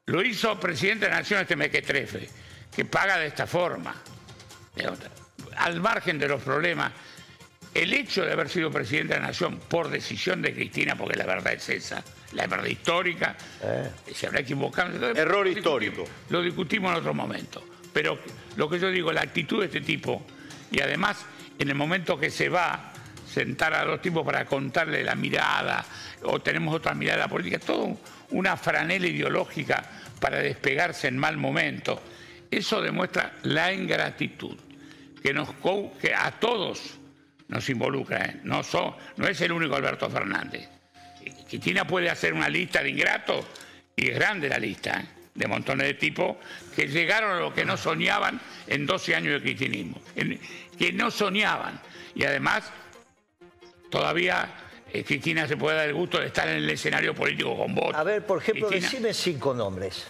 [0.06, 2.30] Lo hizo presidente de la nación este mequetrefe,
[2.76, 3.95] que paga de esta forma.
[5.57, 6.91] Al margen de los problemas,
[7.74, 11.26] el hecho de haber sido presidente de la nación por decisión de Cristina, porque la
[11.26, 12.03] verdad es esa,
[12.34, 13.36] la verdad histórica,
[14.13, 15.09] se habrá equivocado.
[15.15, 16.05] Error Lo histórico.
[16.30, 17.63] Lo discutimos en otro momento.
[17.91, 18.19] Pero
[18.55, 20.26] lo que yo digo, la actitud de este tipo,
[20.71, 21.26] y además
[21.59, 22.93] en el momento que se va
[23.34, 25.84] sentar a los tipos para contarle la mirada,
[26.24, 27.97] o tenemos otra mirada política, todo
[28.32, 29.84] una franela ideológica
[30.19, 32.01] para despegarse en mal momento,
[32.58, 34.58] eso demuestra la ingratitud
[35.22, 35.49] que, nos,
[36.01, 36.99] que a todos
[37.47, 38.26] nos involucra.
[38.26, 38.39] ¿eh?
[38.43, 40.68] No, son- no es el único Alberto Fernández.
[41.47, 43.45] Cristina puede hacer una lista de ingratos
[43.95, 45.06] y es grande la lista ¿eh?
[45.36, 46.38] de montones de tipos
[46.76, 50.39] que llegaron a lo que no soñaban en 12 años de cristinismo, en-
[50.78, 51.80] que no soñaban.
[52.16, 52.72] Y además,
[53.89, 54.49] todavía
[54.91, 57.95] eh, Cristina se puede dar el gusto de estar en el escenario político con vos.
[57.95, 59.08] A ver, por ejemplo, Cristina.
[59.08, 60.06] decime cinco nombres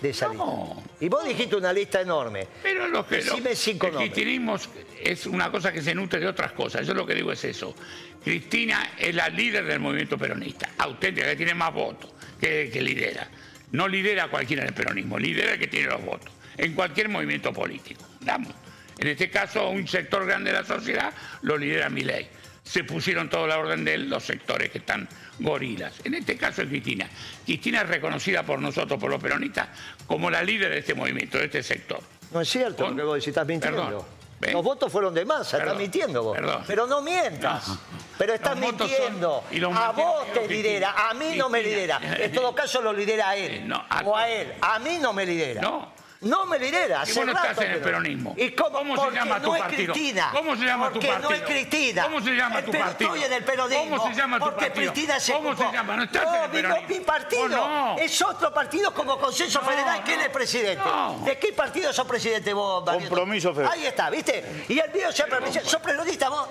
[0.00, 0.74] de esa No.
[0.76, 1.04] lista.
[1.04, 2.46] Y vos dijiste una lista enorme.
[2.62, 4.12] Pero lo que Decime cinco el nombres.
[4.12, 4.56] cristianismo
[5.02, 6.86] es una cosa que se nutre de otras cosas.
[6.86, 7.74] Yo lo que digo es eso.
[8.22, 13.28] Cristina es la líder del movimiento peronista, auténtica, que tiene más votos que, que lidera.
[13.72, 17.52] No lidera a cualquiera del peronismo, lidera el que tiene los votos, en cualquier movimiento
[17.52, 18.02] político.
[18.20, 18.52] Damos.
[18.98, 22.28] En este caso, un sector grande de la sociedad lo lidera Milei.
[22.70, 25.08] Se pusieron toda la orden de él los sectores que están
[25.40, 25.92] gorilas.
[26.04, 27.08] En este caso es Cristina.
[27.44, 29.68] Cristina es reconocida por nosotros, por los peronistas,
[30.06, 32.00] como la líder de este movimiento, de este sector.
[32.30, 33.84] No es cierto Con- lo que vos decís, estás mintiendo.
[33.84, 34.04] Perdón.
[34.38, 34.52] ¿Ven?
[34.54, 36.36] Los votos fueron de masa, estás mintiendo vos.
[36.36, 36.62] Perdón.
[36.66, 37.66] Pero no mientas.
[37.68, 37.78] No.
[38.16, 39.42] Pero estás Los mintiendo.
[39.48, 42.00] son- y los a vos te lidera, a mí no me lidera.
[42.18, 43.50] En todo caso lo lidera a él.
[43.52, 44.52] Eh, no, a- o a él.
[44.62, 45.60] A mí no me lidera.
[45.60, 45.92] No.
[46.22, 46.98] No me lidera.
[46.98, 47.84] Y hace vos no estás en el que no.
[47.84, 48.34] peronismo.
[48.36, 49.92] ¿Y cómo, ¿Cómo se Porque llama no tu es partido?
[49.94, 50.30] Cristina.
[50.34, 51.46] ¿Cómo se llama tu Porque no es partido?
[51.46, 52.02] Cristina.
[52.02, 53.14] ¿Cómo se llama tu Pero partido?
[53.14, 53.96] Estoy en el peronismo.
[53.96, 54.92] ¿Cómo se llama tu porque partido?
[54.92, 55.70] Cristina se ¿Cómo ocupó.
[55.70, 55.96] se llama?
[55.96, 56.88] No estás en el mi- peronismo.
[56.88, 57.96] mi partido Oh, no.
[57.98, 60.02] es otro partido como consenso No, federal.
[60.04, 60.24] ¿Quién no.
[60.24, 60.84] es presidente?
[60.84, 61.18] No.
[61.24, 62.84] ¿De qué partido sos presidente vos?
[62.84, 63.72] Compromiso Federal.
[63.72, 64.64] Ahí está, ¿viste?
[64.68, 66.48] Y el mío siempre me dice, ¿sos peronista vos?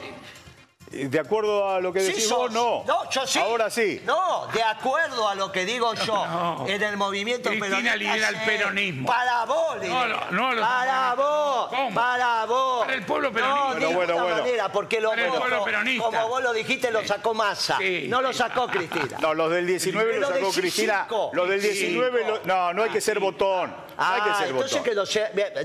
[0.92, 2.84] De acuerdo a lo que Sí decís vos, no.
[2.88, 3.38] No, yo sí.
[3.38, 4.02] Ahora sí.
[4.06, 6.66] No, de acuerdo a lo que digo yo, No.
[6.68, 7.96] en el movimiento Cristina peronista.
[7.96, 8.42] lidera el sí.
[8.46, 9.08] peronismo.
[9.08, 10.28] Para vos, No, lidera.
[10.32, 11.94] no, no lo- Para vos, ¿Cómo?
[11.94, 12.86] para vos.
[12.86, 13.74] Para el pueblo peronista.
[13.76, 14.36] No, de bueno, bueno.
[14.38, 16.04] manera, porque los Para el pueblo votos, peronista.
[16.06, 17.78] como vos lo dijiste, lo sacó Massa.
[17.78, 18.40] Sí, no lo sí.
[18.40, 19.18] sacó Cristina.
[19.22, 21.08] No, los del 19 Pero lo sacó Cristina.
[21.34, 23.90] Los del 19, lo- no, no hay que ser botón.
[24.00, 24.84] No hay que Ah, ser entonces botón.
[24.86, 24.96] que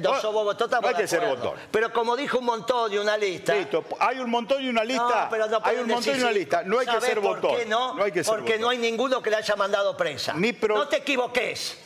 [0.01, 1.55] no, no botón, hay que ser botón.
[1.71, 3.55] Pero como dijo un montón de una lista.
[3.55, 5.14] Listo, hay un montón y una lista.
[5.23, 6.63] No, pero no hay un montón y una lista.
[6.65, 7.57] No hay que ¿Sabés ser botón.
[7.69, 8.03] no?
[8.03, 8.61] hay que ser Porque botón.
[8.63, 10.35] no hay ninguno que le haya mandado presa.
[10.35, 11.79] Ni pro- No te equivoques.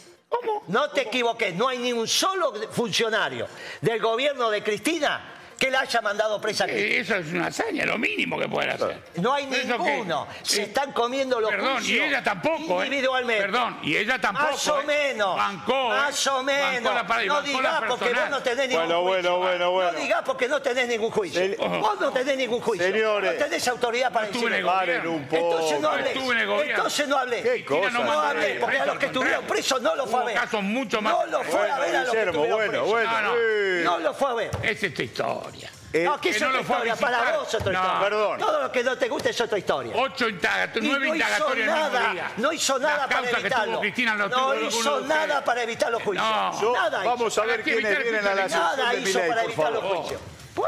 [0.67, 1.55] No te equivoques.
[1.55, 3.47] No hay ni un solo funcionario
[3.81, 6.95] del gobierno deRistina que le haya mandado presa a Cristina.
[6.95, 8.99] Eh, Eso es una hazaña, lo mínimo que pueden hacer.
[9.17, 10.27] No hay ninguno.
[10.43, 12.87] Se Eh, están comiendo los Perdón, y ella tampoco, ¿eh?
[12.87, 13.43] individualmente.
[13.43, 14.53] Perdón, y ella tampoco.
[14.53, 14.85] Más o ¿eh?
[14.85, 15.37] menos.
[15.37, 15.97] Bancó, ¿eh?
[15.99, 16.83] Más o menos.
[16.85, 19.37] Bancó la para- y no la digas porque vos no tenés ningún Bueno, juicio.
[19.37, 19.93] bueno, bueno, bueno.
[19.93, 21.41] No digas porque no tenés ningún juicio.
[21.59, 22.87] Vos no tenés ningún juicio.
[22.87, 23.33] Señores.
[23.39, 25.13] No tenés autoridad para decirlo.
[25.13, 25.37] Un poco.
[25.53, 26.09] Entonces no No hablé.
[26.13, 26.75] estuve en el gobierno.
[26.77, 27.43] Entonces no hablé.
[27.43, 27.91] ¿Qué cosa?
[27.91, 30.35] no No hablé, porque a los que estuvieron presos no lo fue a ver.
[30.37, 31.13] casos mucho más.
[31.15, 32.87] No lo fue a ver a los que Guillermo, bueno, presos.
[32.89, 33.11] bueno.
[33.13, 33.35] No, no.
[33.37, 33.81] eh.
[33.85, 34.51] No lo fue a ver.
[34.63, 35.48] Es esta historia.
[35.93, 36.97] Eh, No, ¿qué es que no otra lo fue a historia?
[36.97, 37.79] Para vos es otra No.
[37.79, 38.01] historia.
[38.01, 38.39] Perdón.
[38.41, 39.93] Todo lo que no te guste es otra historia.
[39.97, 42.33] Ocho indagatorias, nueve no hizo indagatorias mismo nada, día.
[42.37, 43.65] no hizo nada Las para que evitarlo.
[43.73, 46.29] tuvo Cristina no, no tuvo hizo nada para evitar los juicios.
[46.29, 46.61] No.
[46.61, 47.09] Yo- nada hizo.
[47.11, 49.73] vamos a ver ¿Para qué quiénes vienen a la Nada de hizo para por evitar
[49.73, 49.97] los favor.
[49.99, 50.21] juicios.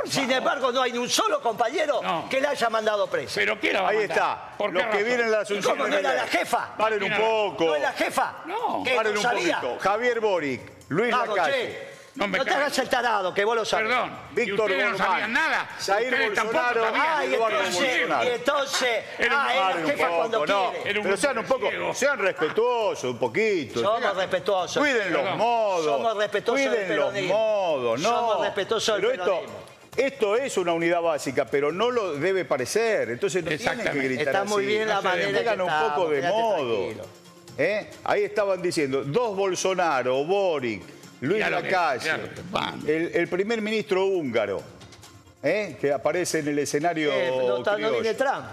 [0.09, 2.29] Sin embargo, no hay ni un solo compañero No.
[2.31, 3.33] que le haya mandado preso.
[3.35, 4.53] ¿Pero qué la va a Ahí está.
[4.57, 6.77] ¿Por Los que vienen a la ¿Y asunción cómo no era la jefa?
[6.79, 7.65] Paren un ¿Quién poco.
[7.67, 8.35] ¿No es la jefa?
[8.47, 8.83] No.
[8.85, 9.61] ¿Que Paren no un sabía?
[9.61, 9.81] poquito.
[9.83, 11.53] Javier Boric, Luis Vamos, Lacalle.
[11.55, 11.90] che.
[12.17, 12.57] No No, me te cabe.
[12.65, 13.87] hagas el tarado, que vos lo sabes.
[13.89, 14.11] Perdón.
[14.33, 15.69] ¿y Víctor ustedes no sabían nada?
[15.87, 17.03] Jair Bolsonaro, sabían.
[17.07, 18.89] Ah, y entonces, y entonces,
[19.19, 20.73] Era ah, un jefa cuando poco, no.
[20.83, 21.01] quiere.
[21.03, 21.95] Pero sean un poco, ciego.
[21.95, 23.81] sean respetuosos un poquito.
[23.81, 24.83] Somos Sean- respetuosos.
[24.83, 25.85] Cuiden los modos.
[25.85, 28.09] Somos respetuosos del Cuiden los modos, no.
[28.09, 29.43] Somos respetuosos del Pero esto,
[29.97, 33.11] esto es una unidad básica, pero no lo debe parecer.
[33.11, 34.67] Entonces no tienen que gritar Está muy así.
[34.67, 36.89] bien la No manera que un poco de modo.
[37.57, 37.91] ¿Eh?
[38.05, 40.83] Ahí estaban diciendo, dos Bolsonaro, Boric,
[41.21, 42.11] Luis Mirá Lacalle,
[42.85, 44.63] que el, el primer ministro húngaro,
[45.43, 45.77] ¿eh?
[45.81, 48.47] que aparece en el escenario Eh, no, está, no viene Trump.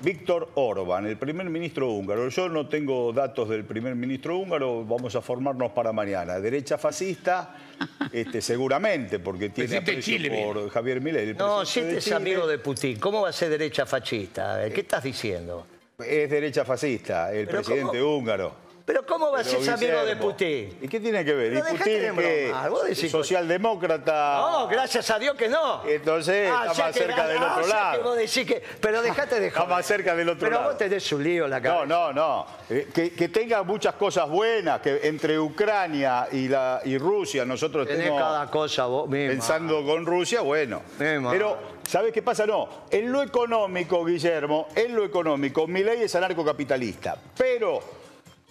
[0.00, 2.28] Víctor Orban, el primer ministro húngaro.
[2.28, 6.38] Yo no tengo datos del primer ministro húngaro, vamos a formarnos para mañana.
[6.38, 7.56] Derecha fascista,
[8.12, 11.30] este, seguramente, porque tiene aprecio por Javier Milei.
[11.30, 12.16] el No, si presidente este es Chile.
[12.16, 14.60] amigo de Putin, ¿cómo va a ser derecha fascista?
[14.72, 15.66] ¿Qué estás diciendo?
[15.98, 18.67] Es derecha fascista, el Pero presidente húngaro.
[18.88, 20.78] ¿Pero cómo va a Pero, ser amigo de Putin?
[20.80, 21.52] ¿Y qué tiene que ver?
[21.62, 24.38] Pero ¿Y Putin vos decís- Socialdemócrata.
[24.38, 25.82] No, gracias a Dios que no.
[25.86, 28.02] Entonces Ah, está más que- cerca del ah, otro que lado.
[28.02, 29.76] vos decís que- pero dejate de Está joder.
[29.76, 30.68] más cerca del otro Pero lado.
[30.70, 31.84] vos tenés un lío en la cabeza.
[31.84, 32.46] No, no, no.
[32.70, 37.86] Eh, Que, que tenga muchas cosas buenas, que entre Ucrania y, la, y Rusia nosotros
[37.86, 39.32] Tenés estemos cada cosa vos misma.
[39.32, 40.80] pensando con Rusia, bueno.
[40.98, 41.30] Misma.
[41.30, 42.46] Pero, ¿sabes qué pasa?
[42.46, 47.97] No, en lo económico, Guillermo, en lo económico, mi ley es anarcocapitalista, pero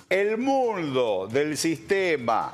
[0.10, 2.54] el mundo del sistema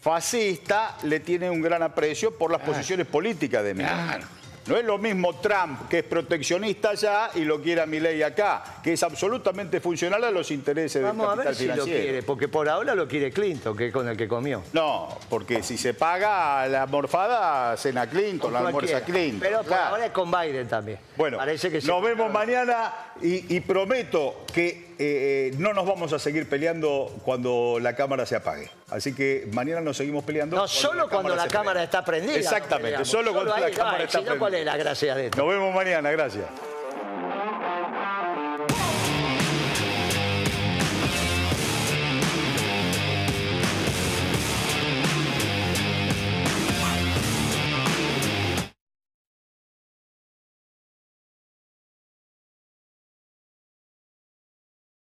[0.00, 3.92] fascista le tiene un gran aprecio por las posiciones políticas de Milei.
[3.92, 4.26] Claro.
[4.66, 8.62] No es lo mismo Trump, que es proteccionista allá y lo quiere a Milei acá,
[8.84, 12.02] que es absolutamente funcional a los intereses Vamos del a capital ver si lo financiero.
[12.02, 14.62] quiere, porque por ahora lo quiere Clinton, que es con el que comió.
[14.74, 19.00] No, porque si se paga la morfada, cena Clinton, la almuerza.
[19.04, 19.40] Clinton.
[19.40, 19.84] Pero por claro.
[19.94, 20.98] ahora es con Biden también.
[21.16, 22.92] Bueno, Parece que se- nos vemos mañana
[23.22, 28.36] y, y prometo que eh, no nos vamos a seguir peleando cuando la cámara se
[28.36, 28.70] apague.
[28.88, 30.56] Así que mañana nos seguimos peleando.
[30.56, 32.36] No, solo cuando la cámara está prendida.
[32.36, 34.58] Exactamente, solo cuando la cámara está si no, ¿cuál prendida.
[34.60, 35.38] es la gracia de esto?
[35.38, 36.44] Nos vemos mañana, gracias.